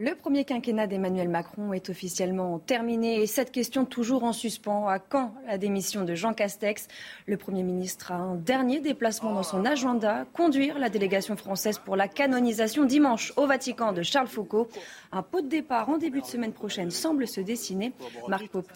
Le 0.00 0.14
premier 0.14 0.44
quinquennat 0.44 0.86
d'Emmanuel 0.86 1.28
Macron 1.28 1.72
est 1.72 1.90
officiellement 1.90 2.60
terminé 2.60 3.20
et 3.20 3.26
cette 3.26 3.50
question 3.50 3.84
toujours 3.84 4.22
en 4.22 4.32
suspens. 4.32 4.86
À 4.86 5.00
quand 5.00 5.34
la 5.44 5.58
démission 5.58 6.04
de 6.04 6.14
Jean 6.14 6.34
Castex? 6.34 6.86
Le 7.26 7.36
Premier 7.36 7.64
ministre 7.64 8.12
a 8.12 8.14
un 8.14 8.36
dernier 8.36 8.78
déplacement 8.78 9.34
dans 9.34 9.42
son 9.42 9.64
agenda, 9.64 10.24
conduire 10.34 10.78
la 10.78 10.88
délégation 10.88 11.36
française 11.36 11.80
pour 11.80 11.96
la 11.96 12.06
canonisation 12.06 12.84
dimanche 12.84 13.32
au 13.36 13.48
Vatican 13.48 13.92
de 13.92 14.04
Charles 14.04 14.28
Foucault. 14.28 14.68
Un 15.10 15.22
pot 15.22 15.40
de 15.40 15.48
départ 15.48 15.88
en 15.88 15.98
début 15.98 16.20
de 16.20 16.26
semaine 16.26 16.52
prochaine 16.52 16.92
semble 16.92 17.26
se 17.26 17.40
dessiner. 17.40 17.92
Marc 18.28 18.46
Pope. 18.50 18.70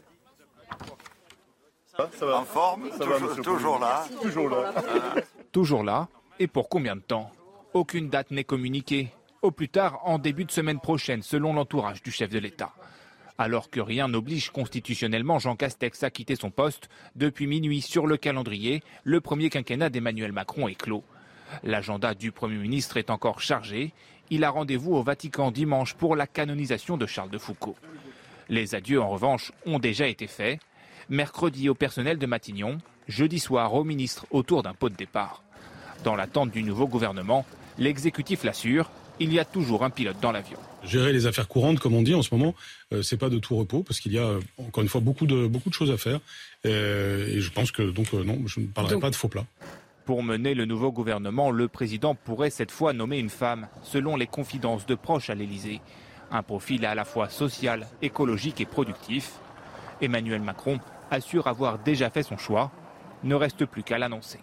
En 2.01 2.43
forme, 2.43 2.91
toujours, 3.45 3.79
là. 3.79 4.07
Toujours 4.21 4.49
là. 4.49 4.73
toujours 5.53 5.85
là. 5.85 6.09
Et 6.41 6.49
pour 6.49 6.69
combien 6.69 6.97
de 6.97 7.01
temps? 7.01 7.31
Aucune 7.75 8.09
date 8.09 8.33
n'est 8.33 8.43
communiquée 8.43 9.13
au 9.43 9.51
plus 9.51 9.69
tard 9.69 10.01
en 10.05 10.19
début 10.19 10.45
de 10.45 10.53
semaine 10.53 10.81
prochaine, 10.81 11.23
selon 11.23 11.53
l'entourage 11.53 12.03
du 12.03 12.13
chef 12.13 12.31
de 12.31 12.39
l'État. 12.39 12.73
Alors 13.39 13.71
que 13.71 13.81
rien 13.81 14.07
n'oblige 14.07 14.51
constitutionnellement 14.51 15.41
Jean 15.41 15.57
Castex 15.57 16.05
à 16.05 16.11
quitter 16.11 16.37
son 16.37 16.51
poste, 16.51 16.89
depuis 17.17 17.49
minuit 17.49 17.81
sur 17.81 18.07
le 18.07 18.17
calendrier, 18.17 18.83
le 19.03 19.21
premier 19.21 19.51
quinquennat 19.51 19.91
d'Emmanuel 19.91 20.31
Macron 20.31 20.69
est 20.69 20.77
clos. 20.77 21.03
L'agenda 21.65 22.15
du 22.15 22.31
Premier 22.31 22.57
ministre 22.57 22.97
est 22.97 23.11
encore 23.11 23.41
chargé. 23.41 23.93
Il 24.31 24.45
a 24.45 24.51
rendez-vous 24.51 24.95
au 24.95 25.03
Vatican 25.03 25.51
dimanche 25.51 25.95
pour 25.95 26.15
la 26.15 26.27
canonisation 26.27 26.97
de 26.97 27.07
Charles 27.07 27.31
de 27.31 27.39
Foucault. 27.39 27.77
Les 28.49 28.75
adieux, 28.75 29.03
en 29.03 29.09
revanche, 29.09 29.53
ont 29.67 29.79
déjà 29.79 30.07
été 30.07 30.27
faits. 30.27 30.61
Mercredi 31.09 31.69
au 31.69 31.75
personnel 31.75 32.19
de 32.19 32.27
Matignon, 32.27 32.79
jeudi 33.09 33.41
soir 33.41 33.75
au 33.75 33.83
ministre 33.83 34.25
autour 34.31 34.63
d'un 34.63 34.73
pot 34.73 34.89
de 34.89 34.95
départ. 34.95 35.43
Dans 36.05 36.15
l'attente 36.15 36.51
du 36.51 36.63
nouveau 36.63 36.87
gouvernement, 36.87 37.45
l'exécutif 37.77 38.45
l'assure, 38.45 38.91
il 39.21 39.33
y 39.33 39.39
a 39.39 39.45
toujours 39.45 39.85
un 39.85 39.91
pilote 39.91 40.17
dans 40.21 40.33
l'avion. 40.33 40.59
Gérer 40.85 41.13
les 41.13 41.27
affaires 41.27 41.49
courantes, 41.49 41.79
comme 41.79 41.95
on 41.95 42.03
dit 42.03 42.15
en 42.15 42.23
ce 42.23 42.35
moment, 42.35 42.55
euh, 42.93 43.03
c'est 43.03 43.17
pas 43.17 43.29
de 43.29 43.39
tout 43.39 43.57
repos 43.57 43.83
parce 43.83 44.01
qu'il 44.01 44.13
y 44.13 44.19
a 44.19 44.25
euh, 44.25 44.41
encore 44.59 44.83
une 44.83 44.89
fois 44.89 45.01
beaucoup 45.01 45.27
de 45.27 45.47
beaucoup 45.47 45.69
de 45.69 45.75
choses 45.75 45.91
à 45.91 45.97
faire. 45.97 46.21
Euh, 46.67 47.29
et 47.29 47.41
je 47.41 47.51
pense 47.51 47.71
que 47.71 47.83
donc 47.83 48.13
non, 48.13 48.39
je 48.47 48.61
ne 48.61 48.67
parlerai 48.67 48.99
pas 48.99 49.11
de 49.11 49.15
faux 49.15 49.29
plats. 49.29 49.47
Pour 50.05 50.23
mener 50.25 50.55
le 50.55 50.65
nouveau 50.65 50.91
gouvernement, 50.91 51.53
le 51.53 51.69
président 51.69 52.17
pourrait 52.17 52.51
cette 52.51 52.73
fois 52.73 52.93
nommer 52.93 53.19
une 53.19 53.31
femme, 53.31 53.69
selon 53.83 54.17
les 54.17 54.27
confidences 54.27 54.85
de 54.87 54.97
proches 54.97 55.31
à 55.31 55.35
l'Élysée. 55.35 55.81
Un 56.33 56.43
profil 56.43 56.85
à 56.87 56.95
la 56.95 57.05
fois 57.05 57.29
social, 57.29 57.87
écologique 58.01 58.61
et 58.61 58.67
productif. 58.67 59.35
Emmanuel 60.01 60.43
Macron 60.43 60.81
assure 61.11 61.47
avoir 61.47 61.79
déjà 61.79 62.11
fait 62.11 62.25
son 62.25 62.37
choix. 62.37 62.73
Ne 63.23 63.37
reste 63.37 63.65
plus 63.67 63.85
qu'à 63.85 63.99
l'annoncer. 63.99 64.41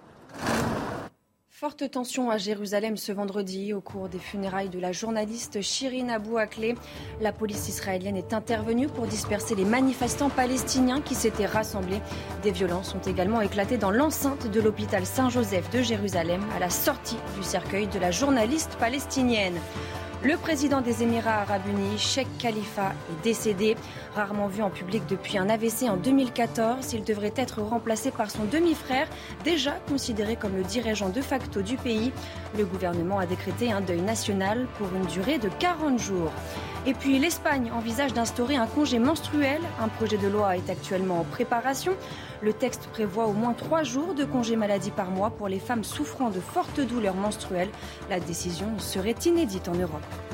Forte 1.59 1.91
tension 1.91 2.29
à 2.29 2.37
Jérusalem 2.37 2.95
ce 2.95 3.11
vendredi 3.11 3.73
au 3.73 3.81
cours 3.81 4.07
des 4.07 4.17
funérailles 4.17 4.69
de 4.69 4.79
la 4.79 4.93
journaliste 4.93 5.59
Shirin 5.59 6.07
Abu 6.07 6.37
Akleh. 6.37 6.75
La 7.19 7.33
police 7.33 7.67
israélienne 7.67 8.15
est 8.15 8.31
intervenue 8.31 8.87
pour 8.87 9.07
disperser 9.07 9.55
les 9.55 9.65
manifestants 9.65 10.29
palestiniens 10.29 11.01
qui 11.01 11.15
s'étaient 11.15 11.45
rassemblés. 11.45 11.99
Des 12.43 12.51
violences 12.51 12.95
ont 12.95 13.05
également 13.05 13.41
éclaté 13.41 13.77
dans 13.77 13.91
l'enceinte 13.91 14.49
de 14.49 14.61
l'hôpital 14.61 15.05
Saint-Joseph 15.05 15.69
de 15.69 15.81
Jérusalem 15.81 16.39
à 16.55 16.59
la 16.59 16.69
sortie 16.69 17.17
du 17.35 17.43
cercueil 17.43 17.87
de 17.87 17.99
la 17.99 18.11
journaliste 18.11 18.77
palestinienne. 18.79 19.59
Le 20.21 20.35
président 20.35 20.81
des 20.81 21.01
Émirats 21.01 21.43
arabes 21.43 21.61
unis, 21.69 21.97
Sheikh 21.97 22.27
Khalifa, 22.39 22.91
est 23.09 23.23
décédé. 23.23 23.77
Rarement 24.15 24.47
vu 24.47 24.61
en 24.61 24.69
public 24.69 25.03
depuis 25.07 25.37
un 25.37 25.47
AVC 25.47 25.83
en 25.83 25.95
2014, 25.95 26.91
il 26.91 27.05
devrait 27.05 27.31
être 27.37 27.61
remplacé 27.61 28.11
par 28.11 28.29
son 28.29 28.43
demi-frère, 28.43 29.07
déjà 29.45 29.71
considéré 29.87 30.35
comme 30.35 30.57
le 30.57 30.63
dirigeant 30.63 31.07
de 31.07 31.21
facto 31.21 31.61
du 31.61 31.77
pays. 31.77 32.11
Le 32.57 32.65
gouvernement 32.65 33.19
a 33.19 33.25
décrété 33.25 33.71
un 33.71 33.79
deuil 33.79 34.01
national 34.01 34.67
pour 34.77 34.87
une 34.93 35.05
durée 35.05 35.37
de 35.37 35.47
40 35.57 35.97
jours. 35.97 36.33
Et 36.85 36.93
puis 36.93 37.19
l'Espagne 37.19 37.71
envisage 37.73 38.13
d'instaurer 38.13 38.55
un 38.55 38.65
congé 38.65 38.99
menstruel. 38.99 39.61
Un 39.81 39.89
projet 39.89 40.17
de 40.17 40.27
loi 40.27 40.55
est 40.55 40.69
actuellement 40.69 41.19
en 41.19 41.23
préparation. 41.23 41.93
Le 42.41 42.53
texte 42.53 42.87
prévoit 42.93 43.27
au 43.27 43.33
moins 43.33 43.53
trois 43.53 43.83
jours 43.83 44.13
de 44.13 44.23
congé 44.23 44.55
maladie 44.55 44.91
par 44.91 45.11
mois 45.11 45.29
pour 45.29 45.49
les 45.49 45.59
femmes 45.59 45.83
souffrant 45.83 46.29
de 46.29 46.39
fortes 46.39 46.79
douleurs 46.79 47.15
menstruelles. 47.15 47.69
La 48.09 48.19
décision 48.19 48.79
serait 48.79 49.15
inédite 49.25 49.67
en 49.67 49.75
Europe. 49.75 50.28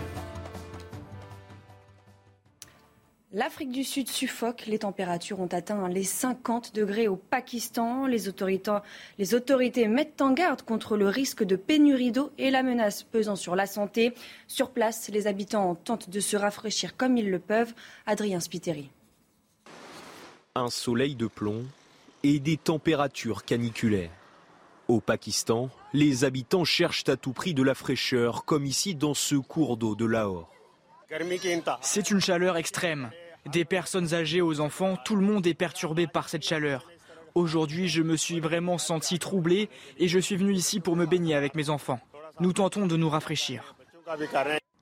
L'Afrique 3.36 3.74
du 3.74 3.84
Sud 3.84 4.08
suffoque. 4.08 4.66
Les 4.66 4.80
températures 4.80 5.42
ont 5.42 5.48
atteint 5.48 5.90
les 5.90 6.06
50 6.06 6.74
degrés 6.74 7.10
au 7.10 7.18
Pakistan. 7.18 8.06
Les 8.06 8.30
autorités, 8.30 8.72
les 9.18 9.36
autorités, 9.36 9.90
mettent 9.90 10.22
en 10.22 10.32
garde 10.32 10.62
contre 10.62 10.96
le 10.96 11.10
risque 11.10 11.44
de 11.44 11.58
pénurie 11.58 12.14
d'eau 12.14 12.32
et 12.38 12.50
la 12.50 12.64
menace 12.64 13.04
pesant 13.04 13.36
sur 13.36 13.58
la 13.58 13.66
santé. 13.66 14.14
Sur 14.48 14.72
place, 14.72 15.10
les 15.10 15.28
habitants 15.28 15.76
tentent 15.76 16.10
de 16.10 16.22
se 16.22 16.38
rafraîchir 16.38 16.96
comme 16.96 17.18
ils 17.18 17.30
le 17.30 17.40
peuvent. 17.40 17.74
Adrien 18.06 18.40
Spiteri. 18.40 18.90
Un 20.56 20.70
soleil 20.70 21.16
de 21.16 21.28
plomb, 21.28 21.66
et 22.24 22.40
des 22.40 22.56
températures 22.56 23.44
caniculaires. 23.44 24.12
Au 24.88 25.02
Pakistan, 25.02 25.70
les 25.92 26.24
habitants 26.24 26.64
cherchent 26.64 27.10
à 27.10 27.18
tout 27.18 27.34
prix 27.34 27.54
de 27.54 27.64
la 27.64 27.76
fraîcheur, 27.76 28.46
comme 28.46 28.66
ici 28.66 28.96
dans 28.96 29.14
ce 29.14 29.36
cours 29.36 29.76
d'eau 29.76 29.94
de 29.96 30.06
Lahore. 30.06 30.50
C'est 31.82 32.12
une 32.12 32.22
chaleur 32.22 32.56
extrême. 32.56 33.12
Des 33.52 33.64
personnes 33.64 34.14
âgées 34.14 34.42
aux 34.42 34.60
enfants, 34.60 34.98
tout 35.06 35.16
le 35.16 35.22
monde 35.22 35.46
est 35.46 35.54
perturbé 35.54 36.08
par 36.08 36.30
cette 36.30 36.44
chaleur. 36.44 36.88
Aujourd'hui, 37.36 37.88
je 37.88 38.02
me 38.02 38.16
suis 38.16 38.40
vraiment 38.40 38.78
senti 38.78 39.20
troublé 39.20 39.70
et 39.98 40.08
je 40.08 40.18
suis 40.20 40.36
venu 40.36 40.54
ici 40.54 40.80
pour 40.80 40.96
me 40.96 41.06
baigner 41.06 41.36
avec 41.36 41.54
mes 41.54 41.70
enfants. 41.70 42.00
Nous 42.40 42.54
tentons 42.54 42.88
de 42.88 42.98
nous 42.98 43.10
rafraîchir. 43.10 43.76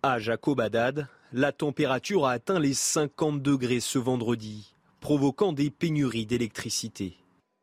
À 0.02 0.20
Jacobadad, 0.20 1.08
la 1.34 1.52
température 1.52 2.26
a 2.26 2.32
atteint 2.32 2.60
les 2.60 2.74
50 2.74 3.42
degrés 3.42 3.80
ce 3.80 4.00
vendredi, 4.00 4.76
provoquant 5.02 5.52
des 5.52 5.70
pénuries 5.70 6.26
d'électricité. 6.26 7.18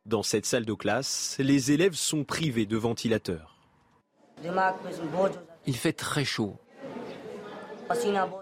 Dans 0.06 0.22
cette 0.22 0.46
salle 0.46 0.64
de 0.64 0.74
classe, 0.74 1.36
les 1.38 1.72
élèves 1.72 1.94
sont 1.94 2.24
privés 2.24 2.66
de 2.66 2.76
ventilateurs. 2.76 3.56
Il 5.66 5.76
fait 5.76 5.92
très 5.92 6.24
chaud. 6.24 6.56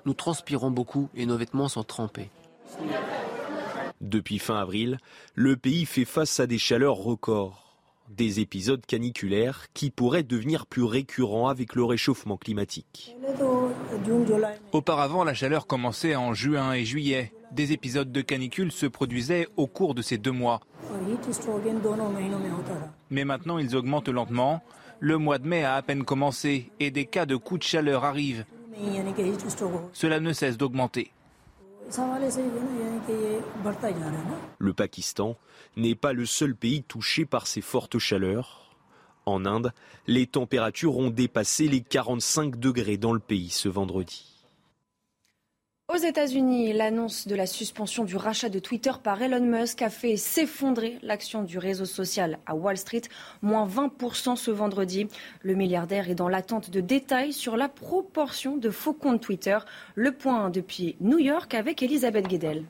Nous 0.05 0.15
transpirons 0.15 0.71
beaucoup 0.71 1.09
et 1.15 1.27
nos 1.27 1.37
vêtements 1.37 1.69
sont 1.69 1.85
trempés. 1.85 2.31
Depuis 4.01 4.39
fin 4.39 4.59
avril, 4.59 4.99
le 5.35 5.57
pays 5.57 5.85
fait 5.85 6.05
face 6.05 6.41
à 6.41 6.47
des 6.47 6.59
chaleurs 6.59 6.97
records, 6.97 7.69
des 8.09 8.41
épisodes 8.41 8.85
caniculaires 8.87 9.67
qui 9.75 9.91
pourraient 9.91 10.23
devenir 10.23 10.67
plus 10.67 10.85
récurrents 10.85 11.49
avec 11.49 11.75
le 11.75 11.85
réchauffement 11.85 12.37
climatique. 12.37 13.17
Auparavant, 14.73 15.25
la 15.25 15.35
chaleur 15.35 15.67
commençait 15.67 16.17
en 16.17 16.33
juin 16.35 16.73
et 16.73 16.85
juillet. 16.85 17.33
Des 17.53 17.73
épisodes 17.73 18.13
de 18.13 18.21
canicule 18.21 18.73
se 18.73 18.87
produisaient 18.87 19.49
au 19.57 19.67
cours 19.67 19.95
de 19.95 20.03
ces 20.03 20.19
deux 20.19 20.33
mois. 20.33 20.61
Mais 23.11 23.25
maintenant, 23.25 23.59
ils 23.59 23.77
augmentent 23.77 24.09
lentement. 24.09 24.63
Le 25.01 25.17
mois 25.17 25.39
de 25.39 25.47
mai 25.47 25.65
a 25.65 25.77
à 25.77 25.83
peine 25.83 26.05
commencé 26.05 26.71
et 26.81 26.91
des 26.91 27.07
cas 27.07 27.27
de 27.27 27.37
coups 27.37 27.61
de 27.61 27.65
chaleur 27.65 28.05
arrivent. 28.05 28.45
Cela 29.93 30.21
ne 30.21 30.33
cesse 30.33 30.57
d'augmenter. 30.57 31.13
Le 34.59 34.73
Pakistan 34.73 35.37
n'est 35.77 35.95
pas 35.95 36.13
le 36.13 36.27
seul 36.27 36.55
pays 36.55 36.83
touché 36.83 37.25
par 37.25 37.47
ces 37.47 37.61
fortes 37.61 37.99
chaleurs. 37.99 38.77
En 39.27 39.47
Inde, 39.47 39.73
les 40.07 40.27
températures 40.27 40.99
ont 40.99 41.11
dépassé 41.11 41.69
les 41.69 41.81
45 41.81 42.57
degrés 42.57 42.97
dans 42.97 43.13
le 43.13 43.21
pays 43.21 43.51
ce 43.51 43.69
vendredi. 43.69 44.38
Aux 45.91 45.97
États-Unis, 45.97 46.75
l'annonce 46.75 47.27
de 47.27 47.35
la 47.35 47.47
suspension 47.47 48.05
du 48.05 48.15
rachat 48.15 48.51
de 48.51 48.59
Twitter 48.59 48.93
par 49.03 49.23
Elon 49.23 49.41
Musk 49.41 49.81
a 49.81 49.89
fait 49.89 50.19
s'effondrer 50.19 50.99
l'action 51.03 51.43
du 51.43 51.57
réseau 51.57 51.87
social 51.87 52.39
à 52.45 52.55
Wall 52.55 52.77
Street, 52.77 53.01
moins 53.41 53.67
20% 53.67 54.37
ce 54.37 54.51
vendredi. 54.51 55.09
Le 55.41 55.55
milliardaire 55.55 56.11
est 56.11 56.15
dans 56.15 56.29
l'attente 56.29 56.69
de 56.69 56.83
détails 56.83 57.33
sur 57.33 57.57
la 57.57 57.71
proportion 57.71 58.59
de 58.59 58.69
faux 58.69 58.93
comptes 58.93 59.23
Twitter. 59.23 59.57
Le 59.95 60.13
point 60.13 60.51
depuis 60.51 60.97
New 61.01 61.19
York 61.19 61.55
avec 61.55 61.83
Elisabeth 61.83 62.29
Guedel. 62.29 62.65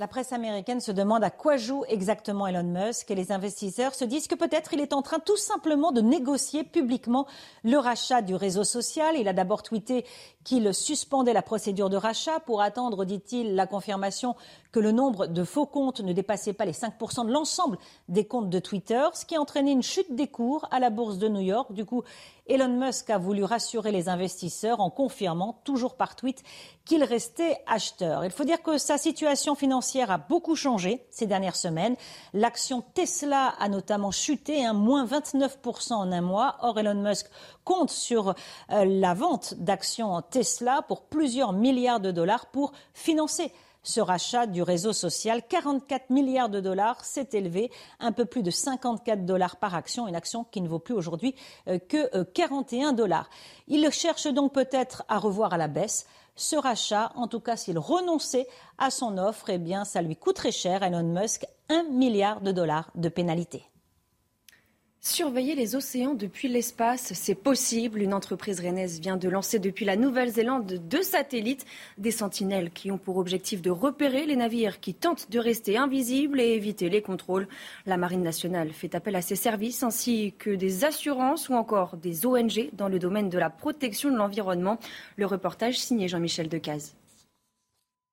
La 0.00 0.08
presse 0.08 0.32
américaine 0.32 0.80
se 0.80 0.92
demande 0.92 1.22
à 1.22 1.28
quoi 1.28 1.58
joue 1.58 1.84
exactement 1.86 2.46
Elon 2.46 2.62
Musk 2.62 3.10
et 3.10 3.14
les 3.14 3.32
investisseurs 3.32 3.94
se 3.94 4.06
disent 4.06 4.28
que 4.28 4.34
peut-être 4.34 4.72
il 4.72 4.80
est 4.80 4.94
en 4.94 5.02
train 5.02 5.18
tout 5.18 5.36
simplement 5.36 5.92
de 5.92 6.00
négocier 6.00 6.64
publiquement 6.64 7.26
le 7.64 7.76
rachat 7.76 8.22
du 8.22 8.34
réseau 8.34 8.64
social. 8.64 9.16
Il 9.18 9.28
a 9.28 9.34
d'abord 9.34 9.62
tweeté 9.62 10.06
qu'il 10.42 10.72
suspendait 10.72 11.34
la 11.34 11.42
procédure 11.42 11.90
de 11.90 11.98
rachat 11.98 12.40
pour 12.40 12.62
attendre, 12.62 13.04
dit-il, 13.04 13.54
la 13.54 13.66
confirmation 13.66 14.36
que 14.72 14.80
le 14.80 14.92
nombre 14.92 15.26
de 15.26 15.44
faux 15.44 15.66
comptes 15.66 16.00
ne 16.00 16.12
dépassait 16.12 16.52
pas 16.52 16.64
les 16.64 16.72
5% 16.72 17.26
de 17.26 17.32
l'ensemble 17.32 17.78
des 18.08 18.26
comptes 18.26 18.50
de 18.50 18.58
Twitter, 18.58 19.04
ce 19.14 19.24
qui 19.24 19.36
a 19.36 19.40
entraîné 19.40 19.72
une 19.72 19.82
chute 19.82 20.14
des 20.14 20.28
cours 20.28 20.66
à 20.70 20.78
la 20.78 20.90
bourse 20.90 21.18
de 21.18 21.28
New 21.28 21.40
York. 21.40 21.72
Du 21.72 21.84
coup, 21.84 22.04
Elon 22.46 22.68
Musk 22.68 23.10
a 23.10 23.18
voulu 23.18 23.44
rassurer 23.44 23.92
les 23.92 24.08
investisseurs 24.08 24.80
en 24.80 24.90
confirmant, 24.90 25.60
toujours 25.64 25.94
par 25.94 26.16
tweet, 26.16 26.42
qu'il 26.84 27.04
restait 27.04 27.58
acheteur. 27.66 28.24
Il 28.24 28.30
faut 28.30 28.44
dire 28.44 28.62
que 28.62 28.78
sa 28.78 28.98
situation 28.98 29.54
financière 29.54 30.10
a 30.10 30.18
beaucoup 30.18 30.56
changé 30.56 31.06
ces 31.10 31.26
dernières 31.26 31.56
semaines. 31.56 31.96
L'action 32.32 32.82
Tesla 32.94 33.54
a 33.58 33.68
notamment 33.68 34.10
chuté, 34.10 34.64
un 34.64 34.72
moins 34.72 35.04
29% 35.04 35.94
en 35.94 36.10
un 36.10 36.20
mois. 36.20 36.56
Or, 36.62 36.78
Elon 36.78 37.00
Musk 37.00 37.26
compte 37.64 37.90
sur 37.90 38.30
euh, 38.72 38.84
la 38.84 39.14
vente 39.14 39.54
d'actions 39.54 40.20
Tesla 40.22 40.82
pour 40.82 41.02
plusieurs 41.02 41.52
milliards 41.52 42.00
de 42.00 42.10
dollars 42.10 42.46
pour 42.46 42.72
financer 42.94 43.52
ce 43.82 44.00
rachat 44.00 44.46
du 44.46 44.62
réseau 44.62 44.92
social, 44.92 45.42
44 45.46 46.10
milliards 46.10 46.48
de 46.48 46.60
dollars, 46.60 47.04
s'est 47.04 47.28
élevé, 47.32 47.70
un 47.98 48.12
peu 48.12 48.24
plus 48.24 48.42
de 48.42 48.50
54 48.50 49.24
dollars 49.24 49.56
par 49.56 49.74
action, 49.74 50.06
une 50.06 50.16
action 50.16 50.44
qui 50.44 50.60
ne 50.60 50.68
vaut 50.68 50.78
plus 50.78 50.94
aujourd'hui 50.94 51.34
euh, 51.68 51.78
que 51.78 52.22
41 52.22 52.90
euh, 52.90 52.92
dollars. 52.92 53.30
Il 53.68 53.90
cherche 53.90 54.26
donc 54.26 54.52
peut-être 54.52 55.04
à 55.08 55.18
revoir 55.18 55.54
à 55.54 55.56
la 55.56 55.68
baisse 55.68 56.06
ce 56.36 56.56
rachat. 56.56 57.12
En 57.14 57.28
tout 57.28 57.40
cas, 57.40 57.56
s'il 57.56 57.78
renonçait 57.78 58.48
à 58.78 58.90
son 58.90 59.18
offre, 59.18 59.50
eh 59.50 59.58
bien, 59.58 59.84
ça 59.84 60.02
lui 60.02 60.16
coûterait 60.16 60.52
cher, 60.52 60.82
Elon 60.82 61.02
Musk, 61.02 61.46
un 61.68 61.84
milliard 61.84 62.40
de 62.40 62.52
dollars 62.52 62.90
de 62.94 63.08
pénalité. 63.08 63.69
Surveiller 65.02 65.54
les 65.54 65.76
océans 65.76 66.12
depuis 66.12 66.46
l'espace, 66.46 67.14
c'est 67.14 67.34
possible. 67.34 68.02
Une 68.02 68.12
entreprise 68.12 68.60
rennaise 68.60 69.00
vient 69.00 69.16
de 69.16 69.30
lancer 69.30 69.58
depuis 69.58 69.86
la 69.86 69.96
Nouvelle-Zélande 69.96 70.74
deux 70.90 71.02
satellites, 71.02 71.64
des 71.96 72.10
sentinelles 72.10 72.70
qui 72.70 72.90
ont 72.90 72.98
pour 72.98 73.16
objectif 73.16 73.62
de 73.62 73.70
repérer 73.70 74.26
les 74.26 74.36
navires 74.36 74.78
qui 74.78 74.92
tentent 74.92 75.30
de 75.30 75.38
rester 75.38 75.78
invisibles 75.78 76.38
et 76.38 76.52
éviter 76.52 76.90
les 76.90 77.00
contrôles. 77.00 77.48
La 77.86 77.96
Marine 77.96 78.22
nationale 78.22 78.72
fait 78.72 78.94
appel 78.94 79.16
à 79.16 79.22
ses 79.22 79.36
services 79.36 79.82
ainsi 79.82 80.34
que 80.38 80.50
des 80.50 80.84
assurances 80.84 81.48
ou 81.48 81.54
encore 81.54 81.96
des 81.96 82.26
ONG 82.26 82.68
dans 82.74 82.88
le 82.88 82.98
domaine 82.98 83.30
de 83.30 83.38
la 83.38 83.48
protection 83.48 84.10
de 84.10 84.16
l'environnement. 84.16 84.78
Le 85.16 85.24
reportage 85.24 85.80
signé 85.80 86.08
Jean-Michel 86.08 86.50
Decaze. 86.50 86.94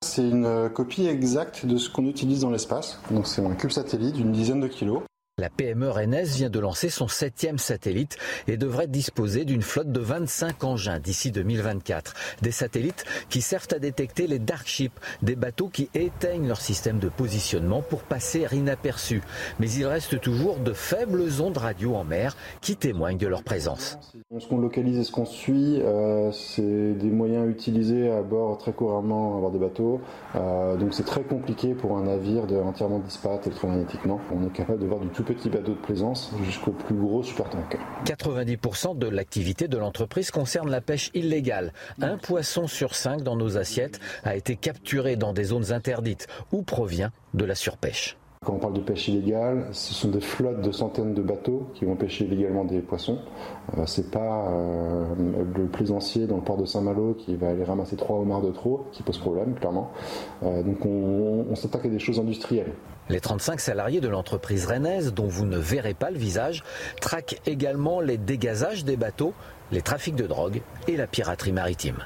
C'est 0.05 0.21
une 0.21 0.69
copie 0.73 1.07
exacte 1.07 1.65
de 1.65 1.75
ce 1.75 1.89
qu'on 1.89 2.05
utilise 2.05 2.41
dans 2.41 2.49
l'espace. 2.49 3.01
Donc 3.11 3.27
c'est 3.27 3.45
un 3.45 3.55
cube 3.55 3.71
satellite 3.71 4.15
d'une 4.15 4.31
dizaine 4.31 4.61
de 4.61 4.69
kilos. 4.69 5.01
La 5.39 5.51
PME 5.51 5.91
rennaise 5.91 6.35
vient 6.35 6.49
de 6.49 6.59
lancer 6.59 6.89
son 6.89 7.07
septième 7.07 7.59
satellite 7.59 8.17
et 8.47 8.57
devrait 8.57 8.87
disposer 8.87 9.45
d'une 9.45 9.61
flotte 9.61 9.91
de 9.91 9.99
25 9.99 10.63
engins 10.63 10.97
d'ici 10.97 11.29
2024. 11.29 12.15
Des 12.41 12.49
satellites 12.49 13.05
qui 13.29 13.41
servent 13.41 13.67
à 13.71 13.77
détecter 13.77 14.25
les 14.25 14.39
dark 14.39 14.65
ships, 14.65 14.99
des 15.21 15.35
bateaux 15.35 15.67
qui 15.67 15.91
éteignent 15.93 16.47
leur 16.47 16.59
système 16.59 16.97
de 16.97 17.07
positionnement 17.07 17.83
pour 17.83 18.01
passer 18.01 18.47
inaperçus. 18.51 19.21
Mais 19.59 19.69
il 19.69 19.85
reste 19.85 20.19
toujours 20.19 20.57
de 20.57 20.73
faibles 20.73 21.25
ondes 21.39 21.57
radio 21.57 21.93
en 21.93 22.03
mer 22.03 22.35
qui 22.61 22.75
témoignent 22.75 23.19
de 23.19 23.27
leur 23.27 23.43
présence. 23.43 23.99
Ce 24.39 24.47
qu'on 24.47 24.57
localise 24.57 24.97
et 24.97 25.03
ce 25.03 25.11
qu'on 25.11 25.27
suit, 25.27 25.79
euh, 25.83 26.31
c'est 26.31 26.93
des 26.93 27.11
moyens 27.11 27.47
utilisés 27.47 28.09
à 28.09 28.23
bord 28.23 28.57
très 28.57 28.73
couramment 28.73 29.37
à 29.37 29.41
bord 29.41 29.51
des 29.51 29.59
bateaux. 29.59 30.01
Euh, 30.33 30.77
donc 30.77 30.95
c'est 30.95 31.05
très 31.05 31.21
compliqué 31.21 31.75
pour 31.75 31.95
un 31.95 32.05
navire 32.05 32.47
de 32.47 32.55
entièrement 32.55 32.97
disparaître 32.97 33.45
électromagnétiquement. 33.45 34.19
On 34.35 34.43
est 34.47 34.51
capable 34.51 34.79
de 34.79 34.87
voir 34.87 34.99
du 34.99 35.09
tout 35.09 35.26
petit 35.27 35.49
bateau 35.49 35.73
de 35.73 35.77
plaisance 35.77 36.31
jusqu'au 36.45 36.71
plus 36.71 36.95
gros 36.95 37.21
supertanker. 37.21 37.79
90% 38.05 38.97
de 38.97 39.07
l'activité 39.07 39.67
de 39.67 39.77
l'entreprise 39.77 40.31
concerne 40.31 40.69
la 40.69 40.81
pêche 40.81 41.11
illégale. 41.13 41.73
Un 42.01 42.17
poisson 42.17 42.67
sur 42.67 42.95
cinq 42.95 43.23
dans 43.23 43.35
nos 43.35 43.57
assiettes 43.57 43.99
a 44.23 44.35
été 44.35 44.55
capturé 44.55 45.17
dans 45.17 45.33
des 45.33 45.45
zones 45.45 45.73
interdites 45.73 46.27
ou 46.51 46.63
provient 46.63 47.11
de 47.33 47.43
la 47.43 47.55
surpêche? 47.55 48.17
Quand 48.45 48.53
on 48.53 48.59
parle 48.59 48.73
de 48.73 48.81
pêche 48.81 49.07
illégale, 49.07 49.67
ce 49.71 49.93
sont 49.93 50.09
des 50.09 50.21
flottes 50.21 50.61
de 50.61 50.71
centaines 50.71 51.13
de 51.13 51.21
bateaux 51.21 51.67
qui 51.73 51.85
vont 51.85 51.95
pêcher 51.95 52.25
illégalement 52.25 52.63
des 52.65 52.79
poissons. 52.79 53.19
Euh, 53.77 53.83
c'est 53.85 54.11
pas 54.11 54.47
euh, 54.47 55.05
le 55.55 55.65
plaisancier 55.65 56.27
dans 56.27 56.37
le 56.37 56.43
port 56.43 56.55
de 56.57 56.65
Saint-Malo 56.65 57.15
qui 57.15 57.35
va 57.35 57.49
aller 57.49 57.63
ramasser 57.63 57.95
trois 57.95 58.17
homards 58.17 58.43
de 58.43 58.51
trop 58.51 58.85
qui 58.91 59.03
pose 59.03 59.17
problème, 59.17 59.55
clairement. 59.55 59.91
Euh, 60.43 60.63
donc 60.63 60.85
on, 60.85 61.45
on 61.49 61.55
s'attaque 61.55 61.87
à 61.87 61.89
des 61.89 61.99
choses 61.99 62.19
industrielles. 62.19 62.73
Les 63.09 63.19
35 63.19 63.59
salariés 63.59 64.01
de 64.01 64.07
l'entreprise 64.07 64.65
rennaise, 64.65 65.13
dont 65.13 65.27
vous 65.27 65.45
ne 65.45 65.57
verrez 65.57 65.93
pas 65.93 66.11
le 66.11 66.17
visage, 66.17 66.63
traquent 67.01 67.41
également 67.45 68.01
les 68.01 68.17
dégazages 68.17 68.85
des 68.85 68.97
bateaux, 68.97 69.33
les 69.71 69.81
trafics 69.81 70.15
de 70.15 70.27
drogue 70.27 70.61
et 70.87 70.95
la 70.95 71.07
piraterie 71.07 71.53
maritime. 71.53 71.97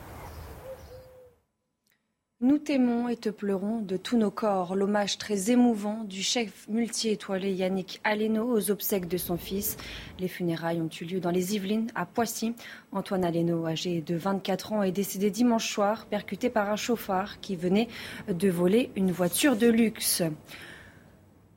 Nous 2.43 2.57
t'aimons 2.57 3.07
et 3.07 3.17
te 3.17 3.29
pleurons 3.29 3.81
de 3.81 3.97
tous 3.97 4.17
nos 4.17 4.31
corps. 4.31 4.75
L'hommage 4.75 5.19
très 5.19 5.51
émouvant 5.51 6.03
du 6.05 6.23
chef 6.23 6.67
multi-étoilé 6.67 7.53
Yannick 7.53 8.01
Aleno 8.03 8.51
aux 8.51 8.71
obsèques 8.71 9.07
de 9.07 9.17
son 9.17 9.37
fils. 9.37 9.77
Les 10.17 10.27
funérailles 10.27 10.81
ont 10.81 10.89
eu 10.89 11.05
lieu 11.05 11.19
dans 11.19 11.29
les 11.29 11.53
Yvelines, 11.55 11.91
à 11.93 12.07
Poissy. 12.07 12.55
Antoine 12.93 13.25
Aleno, 13.25 13.67
âgé 13.67 14.01
de 14.01 14.15
24 14.15 14.73
ans, 14.73 14.81
est 14.81 14.91
décédé 14.91 15.29
dimanche 15.29 15.71
soir, 15.71 16.07
percuté 16.07 16.49
par 16.49 16.71
un 16.71 16.77
chauffard 16.77 17.39
qui 17.41 17.55
venait 17.55 17.89
de 18.27 18.49
voler 18.49 18.89
une 18.95 19.11
voiture 19.11 19.55
de 19.55 19.67
luxe. 19.67 20.23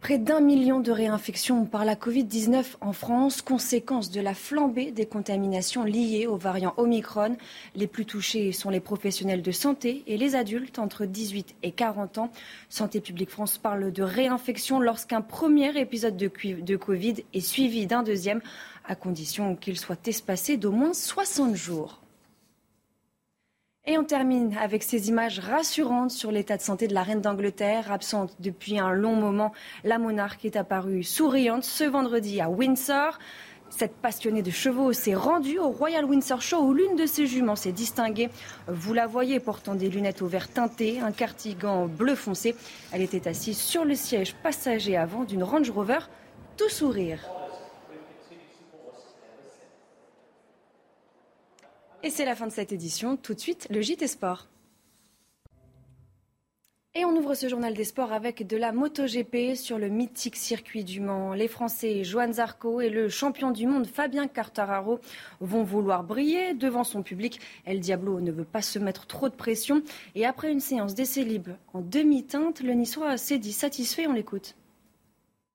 Près 0.05 0.19
d'un 0.19 0.41
million 0.41 0.81
de 0.81 0.93
réinfections 0.93 1.65
par 1.65 1.87
la 1.87 1.95
Covid-19 1.95 2.77
en 2.83 2.93
France, 2.93 3.41
conséquence 3.41 4.11
de 4.11 4.21
la 4.21 4.35
flambée 4.35 4.91
des 4.91 5.07
contaminations 5.07 5.83
liées 5.83 6.27
au 6.27 6.37
variant 6.37 6.75
Omicron. 6.77 7.39
Les 7.75 7.87
plus 7.87 8.05
touchés 8.05 8.53
sont 8.53 8.69
les 8.69 8.81
professionnels 8.81 9.41
de 9.41 9.51
santé 9.51 10.03
et 10.07 10.19
les 10.19 10.37
adultes 10.37 10.79
entre 10.79 11.07
18 11.07 11.55
et 11.63 11.73
40 11.73 12.19
ans. 12.19 12.31
Santé 12.69 13.01
publique 13.01 13.31
France 13.31 13.57
parle 13.57 13.93
de 13.93 14.03
réinfection 14.03 14.79
lorsqu'un 14.79 15.23
premier 15.23 15.75
épisode 15.81 16.19
de, 16.19 16.31
de 16.61 16.77
Covid 16.77 17.25
est 17.33 17.41
suivi 17.41 17.87
d'un 17.87 18.03
deuxième, 18.03 18.43
à 18.85 18.97
condition 18.97 19.57
qu'il 19.57 19.79
soit 19.79 20.07
espacé 20.07 20.59
d'au 20.59 20.71
moins 20.71 20.93
60 20.93 21.55
jours. 21.55 22.04
Et 23.87 23.99
on 23.99 24.05
termine 24.05 24.57
avec 24.57 24.83
ces 24.83 25.11
images 25.11 25.41
rassurantes 25.41 26.11
sur 26.11 26.33
l'état 26.33 26.57
de 26.57 26.63
santé 26.63 26.89
de 26.89 26.95
la 26.95 27.03
reine 27.03 27.21
d'Angleterre, 27.21 27.93
absente 27.93 28.35
depuis 28.41 28.79
un 28.79 28.93
long 28.93 29.15
moment. 29.15 29.53
La 29.85 29.99
monarque 29.99 30.47
est 30.47 30.57
apparue 30.57 31.03
souriante 31.03 31.65
ce 31.65 31.85
vendredi 31.85 32.41
à 32.41 32.49
Windsor. 32.49 33.19
Cette 33.69 33.95
passionnée 33.97 34.41
de 34.41 34.51
chevaux 34.51 34.95
s'est 34.95 35.15
rendue 35.15 35.59
au 35.59 35.69
Royal 35.69 36.07
Windsor 36.07 36.41
Show 36.41 36.63
où 36.63 36.73
l'une 36.73 36.97
de 36.97 37.05
ses 37.05 37.27
juments 37.27 37.57
s'est 37.57 37.73
distinguée. 37.73 38.31
Vous 38.69 38.95
la 38.95 39.07
voyez 39.07 39.39
portant 39.39 39.75
des 39.75 39.91
lunettes 39.91 40.23
au 40.23 40.29
vert 40.29 40.49
teinté, 40.49 41.01
un 41.01 41.13
cardigan 41.13 41.87
bleu 41.87 42.15
foncé. 42.15 42.57
Elle 42.91 43.03
était 43.03 43.29
assise 43.29 43.59
sur 43.59 43.85
le 43.85 43.97
siège 43.97 44.35
passager 44.37 44.97
avant 44.97 45.25
d'une 45.25 45.43
Range 45.43 45.71
Rover, 45.71 45.99
tout 46.57 46.71
sourire. 46.71 47.19
Et 52.05 52.11
c'est 52.11 52.27
la 52.27 52.37
fin 52.37 52.47
de 52.47 52.53
cette 52.53 52.71
édition. 52.71 53.17
Tout 53.17 53.33
de 53.33 53.41
suite, 53.41 53.67
le 53.71 53.81
JT 53.81 54.07
Sport. 54.07 54.47
Et 56.95 57.07
on 57.07 57.17
ouvre 57.17 57.35
ce 57.35 57.49
journal 57.49 57.73
des 57.73 57.85
sports 57.85 58.13
avec 58.13 58.47
de 58.47 58.59
la 58.59 58.73
MotoGP 58.73 59.57
sur 59.57 59.79
le 59.79 59.89
mythique 59.89 60.37
circuit 60.37 60.85
du 60.85 61.01
Mans. 61.01 61.33
Les 61.33 61.49
Français 61.49 62.05
Joan 62.05 62.35
Zarco 62.35 62.83
et 62.83 62.91
le 62.91 63.09
champion 63.09 63.53
du 63.53 63.67
monde 63.67 63.87
Fabien 63.87 64.29
Quartararo 64.29 65.01
vont 65.41 65.65
vouloir 65.65 66.05
briller 66.05 66.53
devant 66.53 66.85
son 66.85 67.03
public. 67.03 67.41
El 67.65 67.81
Diablo 67.81 68.21
ne 68.21 68.31
veut 68.31 68.45
pas 68.45 68.61
se 68.61 68.79
mettre 68.79 69.07
trop 69.07 69.31
de 69.31 69.35
pression. 69.35 69.83
Et 70.15 70.27
après 70.27 70.53
une 70.53 70.61
séance 70.61 70.95
d'essai 70.95 71.25
libre 71.25 71.53
en 71.73 71.81
demi-teinte, 71.81 72.61
le 72.61 72.75
Niçois 72.75 73.17
s'est 73.17 73.39
dit 73.39 73.55
satisfait. 73.55 74.07
On 74.07 74.13
l'écoute. 74.13 74.57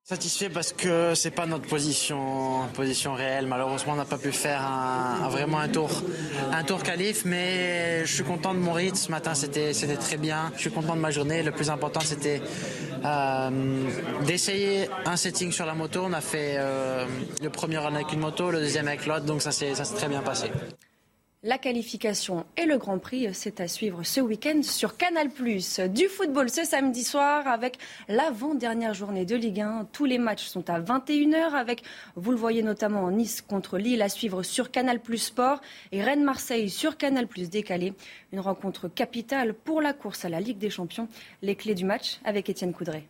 Satisfait 0.09 0.49
parce 0.49 0.73
que 0.73 1.13
c'est 1.13 1.29
pas 1.29 1.45
notre 1.45 1.67
position, 1.67 2.67
position 2.73 3.13
réelle. 3.13 3.45
Malheureusement, 3.45 3.93
on 3.93 3.95
n'a 3.95 4.05
pas 4.05 4.17
pu 4.17 4.31
faire 4.31 4.59
un, 4.59 5.29
vraiment 5.29 5.59
un 5.59 5.67
tour, 5.67 5.91
un 6.51 6.63
tour 6.63 6.81
qualif, 6.81 7.25
mais 7.25 8.03
je 8.07 8.15
suis 8.15 8.23
content 8.23 8.55
de 8.55 8.59
mon 8.59 8.73
rythme. 8.73 8.95
Ce 8.95 9.11
matin, 9.11 9.35
c'était, 9.35 9.71
c'était 9.71 9.97
très 9.97 10.17
bien. 10.17 10.51
Je 10.55 10.61
suis 10.61 10.71
content 10.71 10.95
de 10.95 10.99
ma 10.99 11.11
journée. 11.11 11.43
Le 11.43 11.51
plus 11.51 11.69
important, 11.69 11.99
c'était 11.99 12.41
euh, 13.05 13.51
d'essayer 14.25 14.89
un 15.05 15.15
setting 15.15 15.51
sur 15.51 15.67
la 15.67 15.75
moto. 15.75 16.01
On 16.03 16.13
a 16.13 16.21
fait 16.21 16.55
euh, 16.57 17.05
le 17.43 17.49
premier 17.51 17.77
run 17.77 17.93
avec 17.93 18.11
une 18.11 18.21
moto, 18.21 18.49
le 18.49 18.61
deuxième 18.61 18.87
avec 18.87 19.05
l'autre, 19.05 19.25
donc 19.25 19.43
ça 19.43 19.51
s'est, 19.51 19.75
ça 19.75 19.85
s'est 19.85 19.95
très 19.95 20.07
bien 20.07 20.21
passé. 20.21 20.49
La 21.41 21.57
qualification 21.57 22.45
et 22.57 22.65
le 22.65 22.77
Grand 22.77 22.99
Prix, 22.99 23.29
c'est 23.33 23.61
à 23.61 23.69
suivre 23.69 24.03
ce 24.03 24.19
week-end 24.19 24.61
sur 24.61 24.97
Canal+. 24.97 25.29
Du 25.87 26.09
football 26.09 26.49
ce 26.49 26.65
samedi 26.65 27.01
soir 27.05 27.47
avec 27.47 27.77
l'avant-dernière 28.09 28.93
journée 28.93 29.23
de 29.23 29.37
Ligue 29.37 29.61
1. 29.61 29.87
Tous 29.93 30.03
les 30.03 30.17
matchs 30.17 30.47
sont 30.47 30.69
à 30.69 30.81
21h 30.81 31.53
avec, 31.53 31.83
vous 32.17 32.31
le 32.31 32.37
voyez 32.37 32.61
notamment 32.61 33.05
en 33.05 33.11
Nice 33.11 33.41
contre 33.41 33.77
Lille 33.77 34.01
à 34.01 34.09
suivre 34.09 34.43
sur 34.43 34.69
Canal+, 34.69 34.99
Sport 35.15 35.61
et 35.93 36.03
Rennes-Marseille 36.03 36.69
sur 36.69 36.97
Canal+, 36.97 37.25
décalé. 37.49 37.93
Une 38.33 38.41
rencontre 38.41 38.89
capitale 38.89 39.53
pour 39.53 39.81
la 39.81 39.93
course 39.93 40.25
à 40.25 40.29
la 40.29 40.41
Ligue 40.41 40.57
des 40.57 40.69
Champions. 40.69 41.07
Les 41.41 41.55
clés 41.55 41.73
du 41.73 41.85
match 41.85 42.19
avec 42.25 42.49
Étienne 42.49 42.73
Coudray. 42.73 43.05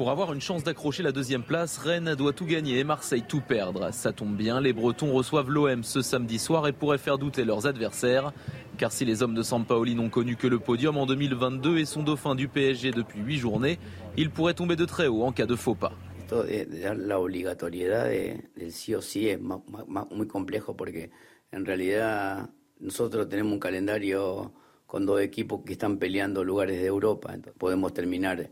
Pour 0.00 0.10
avoir 0.10 0.32
une 0.32 0.40
chance 0.40 0.64
d'accrocher 0.64 1.02
la 1.02 1.12
deuxième 1.12 1.42
place, 1.42 1.76
Rennes 1.76 2.14
doit 2.14 2.32
tout 2.32 2.46
gagner 2.46 2.78
et 2.78 2.84
Marseille 2.84 3.22
tout 3.28 3.42
perdre. 3.42 3.92
Ça 3.92 4.12
tombe 4.12 4.34
bien, 4.34 4.58
les 4.58 4.72
Bretons 4.72 5.12
reçoivent 5.12 5.50
l'OM 5.50 5.84
ce 5.84 6.00
samedi 6.00 6.38
soir 6.38 6.66
et 6.66 6.72
pourraient 6.72 6.96
faire 6.96 7.18
douter 7.18 7.44
leurs 7.44 7.66
adversaires. 7.66 8.32
Car 8.78 8.92
si 8.92 9.04
les 9.04 9.22
hommes 9.22 9.34
de 9.34 9.42
Sampaoli 9.42 9.94
n'ont 9.94 10.08
connu 10.08 10.36
que 10.36 10.46
le 10.46 10.58
podium 10.58 10.96
en 10.96 11.04
2022 11.04 11.76
et 11.76 11.84
sont 11.84 12.02
dauphins 12.02 12.34
du 12.34 12.48
PSG 12.48 12.92
depuis 12.92 13.20
8 13.20 13.36
journées, 13.36 13.78
ils 14.16 14.30
pourraient 14.30 14.54
tomber 14.54 14.74
de 14.74 14.86
très 14.86 15.06
haut 15.06 15.22
en 15.22 15.32
cas 15.32 15.44
de 15.44 15.54
faux 15.54 15.74
pas. 15.74 15.92
La 16.30 17.20
obligatoriedad 17.20 18.08
del 18.08 18.72
sí 18.72 18.94
o 18.94 19.02
sí 19.02 19.28
es 19.28 19.38
muy 19.38 20.26
complejo 20.26 20.74
porque 20.74 21.10
en 21.52 21.66
realidad 21.66 22.48
nosotros 22.80 23.28
tenemos 23.28 23.52
un 23.52 23.60
calendario 23.60 24.54
con 24.86 25.04
dos 25.04 25.20
equipos 25.20 25.60
que 25.66 25.72
están 25.72 25.98
peleando 25.98 26.42
lugares 26.42 26.80
de 26.80 26.86
Europa. 26.86 27.36
Podemos 27.58 27.92
terminar 27.92 28.48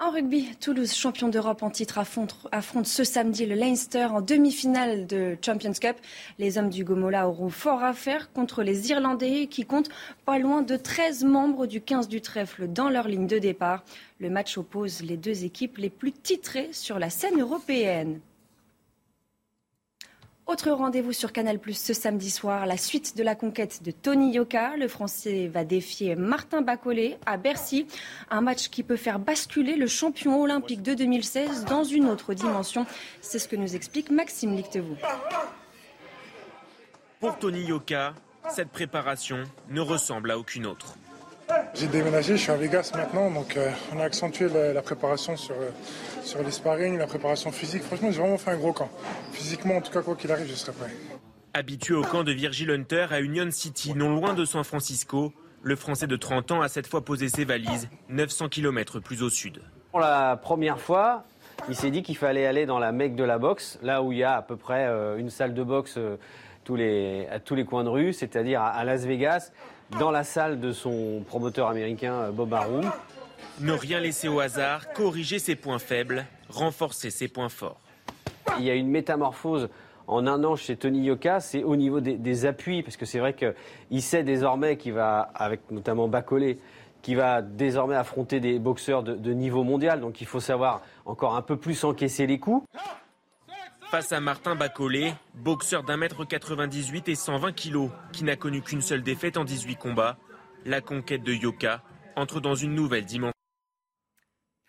En 0.00 0.10
rugby, 0.10 0.48
Toulouse, 0.60 0.94
champion 0.94 1.28
d'Europe 1.28 1.62
en 1.62 1.68
titre, 1.68 1.98
affronte, 1.98 2.86
ce 2.86 3.04
samedi 3.04 3.44
le 3.44 3.54
Leinster 3.54 4.06
en 4.06 4.22
demi-finale 4.22 5.06
de 5.06 5.36
Champions 5.44 5.74
Cup. 5.78 5.96
Les 6.38 6.56
hommes 6.56 6.70
du 6.70 6.84
Gomola 6.84 7.28
auront 7.28 7.50
fort 7.50 7.84
à 7.84 7.92
faire 7.92 8.32
contre 8.32 8.62
les 8.62 8.88
Irlandais 8.90 9.46
qui 9.46 9.66
comptent 9.66 9.90
pas 10.24 10.38
loin 10.38 10.62
de 10.62 10.76
13 10.76 11.24
membres 11.24 11.66
du 11.66 11.82
15 11.82 12.08
du 12.08 12.22
trèfle 12.22 12.66
dans 12.66 12.88
leur 12.88 13.08
ligne 13.08 13.26
de 13.26 13.38
départ. 13.38 13.84
Le 14.18 14.30
match 14.30 14.56
oppose 14.56 15.02
les 15.02 15.18
deux 15.18 15.44
équipes 15.44 15.76
les 15.76 15.90
plus 15.90 16.12
titrées 16.12 16.70
sur 16.72 16.98
la 16.98 17.10
scène 17.10 17.38
européenne. 17.38 18.20
Autre 20.46 20.70
rendez-vous 20.70 21.12
sur 21.12 21.32
Canal 21.32 21.58
Plus 21.58 21.76
ce 21.76 21.92
samedi 21.92 22.30
soir, 22.30 22.66
la 22.66 22.76
suite 22.76 23.16
de 23.16 23.24
la 23.24 23.34
conquête 23.34 23.82
de 23.82 23.90
Tony 23.90 24.30
Yoka. 24.30 24.76
Le 24.76 24.86
Français 24.86 25.48
va 25.48 25.64
défier 25.64 26.14
Martin 26.14 26.62
Bacolé 26.62 27.16
à 27.26 27.36
Bercy. 27.36 27.88
Un 28.30 28.42
match 28.42 28.68
qui 28.68 28.84
peut 28.84 28.96
faire 28.96 29.18
basculer 29.18 29.74
le 29.74 29.88
champion 29.88 30.40
olympique 30.40 30.82
de 30.82 30.94
2016 30.94 31.64
dans 31.64 31.82
une 31.82 32.08
autre 32.08 32.32
dimension. 32.32 32.86
C'est 33.20 33.40
ce 33.40 33.48
que 33.48 33.56
nous 33.56 33.74
explique 33.74 34.08
Maxime 34.12 34.54
Lictevaux. 34.54 34.96
Pour 37.18 37.36
Tony 37.40 37.64
Yoka, 37.64 38.14
cette 38.48 38.70
préparation 38.70 39.42
ne 39.68 39.80
ressemble 39.80 40.30
à 40.30 40.38
aucune 40.38 40.66
autre. 40.66 40.94
J'ai 41.78 41.88
déménagé, 41.88 42.38
je 42.38 42.42
suis 42.42 42.50
à 42.50 42.56
Vegas 42.56 42.92
maintenant, 42.94 43.30
donc 43.30 43.54
euh, 43.58 43.70
on 43.94 44.00
a 44.00 44.04
accentué 44.04 44.48
la, 44.48 44.80
préparation 44.80 45.36
sur, 45.36 45.54
euh, 45.54 45.68
sur 46.22 46.42
les 46.42 46.50
sparring, 46.50 46.96
la 46.96 47.06
préparation 47.06 47.52
physique. 47.52 47.82
Franchement, 47.82 48.10
j'ai 48.10 48.18
vraiment 48.18 48.38
fait 48.38 48.52
un 48.52 48.56
gros 48.56 48.72
camp. 48.72 48.88
Physiquement, 49.32 49.76
en 49.76 49.80
tout 49.82 49.92
cas, 49.92 50.00
quoi 50.00 50.16
qu'il 50.16 50.32
arrive, 50.32 50.46
je 50.48 50.54
serai 50.54 50.72
prêt. 50.72 50.90
Habitué 51.52 51.92
au 51.92 52.00
camp 52.00 52.24
de 52.24 52.32
Virgil 52.32 52.70
Hunter 52.70 53.08
à 53.10 53.20
Union 53.20 53.50
City, 53.50 53.92
non 53.94 54.14
loin 54.14 54.32
de 54.32 54.46
San 54.46 54.64
Francisco, 54.64 55.34
le 55.62 55.76
Français 55.76 56.06
de 56.06 56.16
30 56.16 56.52
ans 56.52 56.62
a 56.62 56.68
cette 56.68 56.86
fois 56.86 57.04
posé 57.04 57.28
ses 57.28 57.44
valises 57.44 57.90
900 58.08 58.48
km 58.48 58.98
plus 58.98 59.22
au 59.22 59.28
sud. 59.28 59.60
Pour 59.90 60.00
la 60.00 60.36
première 60.36 60.80
fois, 60.80 61.24
il 61.68 61.76
s'est 61.76 61.90
dit 61.90 62.02
qu'il 62.02 62.16
fallait 62.16 62.46
aller 62.46 62.64
dans 62.64 62.78
la 62.78 62.92
mecque 62.92 63.16
de 63.16 63.24
la 63.24 63.36
boxe, 63.36 63.78
là 63.82 64.02
où 64.02 64.12
il 64.12 64.18
y 64.18 64.24
a 64.24 64.36
à 64.36 64.40
peu 64.42 64.56
près 64.56 64.86
euh, 64.86 65.18
une 65.18 65.28
salle 65.28 65.52
de 65.52 65.62
boxe 65.62 65.98
tous 66.64 66.74
les, 66.74 67.26
à 67.30 67.38
tous 67.38 67.54
les 67.54 67.66
coins 67.66 67.84
de 67.84 67.90
rue, 67.90 68.14
c'est-à-dire 68.14 68.62
à 68.62 68.82
Las 68.84 69.04
Vegas 69.04 69.52
dans 69.98 70.10
la 70.10 70.24
salle 70.24 70.60
de 70.60 70.72
son 70.72 71.22
promoteur 71.26 71.68
américain 71.68 72.30
Bob 72.32 72.52
Arum. 72.54 72.90
Ne 73.60 73.72
rien 73.72 74.00
laisser 74.00 74.28
au 74.28 74.40
hasard, 74.40 74.92
corriger 74.92 75.38
ses 75.38 75.56
points 75.56 75.78
faibles, 75.78 76.26
renforcer 76.48 77.10
ses 77.10 77.28
points 77.28 77.48
forts. 77.48 77.80
Il 78.58 78.64
y 78.64 78.70
a 78.70 78.74
une 78.74 78.88
métamorphose 78.88 79.68
en 80.06 80.26
un 80.26 80.44
an 80.44 80.56
chez 80.56 80.76
Tony 80.76 81.04
Yoka, 81.04 81.40
c'est 81.40 81.64
au 81.64 81.74
niveau 81.74 82.00
des, 82.00 82.46
appuis, 82.46 82.82
parce 82.82 82.96
que 82.96 83.06
c'est 83.06 83.18
vrai 83.18 83.34
qu'il 83.34 84.02
sait 84.02 84.22
désormais 84.22 84.76
qu'il 84.76 84.92
va, 84.92 85.30
avec 85.34 85.70
notamment 85.70 86.06
Bacolé, 86.06 86.58
qui 87.02 87.14
va 87.14 87.42
désormais 87.42 87.96
affronter 87.96 88.40
des 88.40 88.58
boxeurs 88.58 89.02
de, 89.02 89.14
de 89.14 89.32
niveau 89.32 89.64
mondial. 89.64 90.00
Donc 90.00 90.20
il 90.20 90.26
faut 90.26 90.40
savoir 90.40 90.82
encore 91.04 91.36
un 91.36 91.42
peu 91.42 91.56
plus 91.56 91.82
encaisser 91.84 92.26
les 92.26 92.38
coups. 92.38 92.66
Face 93.96 94.12
à 94.12 94.20
Martin 94.20 94.56
Bacolé, 94.56 95.14
boxeur 95.36 95.82
d'un 95.82 95.96
mètre 95.96 96.26
98 96.26 97.08
et 97.08 97.14
120 97.14 97.52
kilos, 97.52 97.88
qui 98.12 98.24
n'a 98.24 98.36
connu 98.36 98.60
qu'une 98.60 98.82
seule 98.82 99.02
défaite 99.02 99.38
en 99.38 99.44
18 99.44 99.76
combats, 99.76 100.18
la 100.66 100.82
conquête 100.82 101.22
de 101.22 101.32
Yoka 101.32 101.82
entre 102.14 102.40
dans 102.40 102.54
une 102.54 102.74
nouvelle 102.74 103.06
dimension. 103.06 103.32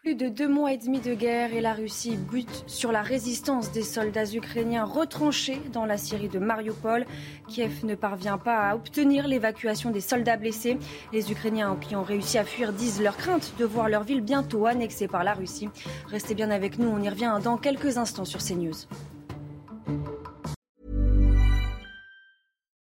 Plus 0.01 0.15
de 0.15 0.29
deux 0.29 0.47
mois 0.47 0.71
et 0.71 0.77
demi 0.77 1.01
de 1.01 1.13
guerre 1.13 1.53
et 1.53 1.59
la 1.59 1.73
Russie 1.73 2.15
bute 2.15 2.63
sur 2.67 2.93
la 2.93 3.01
résistance 3.01 3.73
des 3.73 3.83
soldats 3.83 4.31
ukrainiens 4.33 4.85
retranchés 4.85 5.61
dans 5.73 5.85
la 5.85 5.97
Syrie 5.97 6.29
de 6.29 6.39
Mariupol. 6.39 7.05
Kiev 7.49 7.83
ne 7.83 7.95
parvient 7.95 8.37
pas 8.37 8.69
à 8.69 8.75
obtenir 8.75 9.27
l'évacuation 9.27 9.91
des 9.91 9.99
soldats 9.99 10.37
blessés. 10.37 10.77
Les 11.11 11.33
Ukrainiens 11.33 11.75
qui 11.81 11.97
ont 11.97 12.03
réussi 12.03 12.37
à 12.37 12.45
fuir 12.45 12.71
disent 12.71 13.01
leur 13.01 13.17
crainte 13.17 13.55
de 13.59 13.65
voir 13.65 13.89
leur 13.89 14.05
ville 14.05 14.21
bientôt 14.21 14.67
annexée 14.67 15.09
par 15.09 15.25
la 15.25 15.33
Russie. 15.33 15.67
Restez 16.07 16.33
bien 16.33 16.49
avec 16.49 16.79
nous, 16.79 16.87
on 16.87 17.03
y 17.03 17.09
revient 17.09 17.37
dans 17.43 17.57
quelques 17.57 17.97
instants 17.97 18.23
sur 18.23 18.39
CNews. 18.39 18.87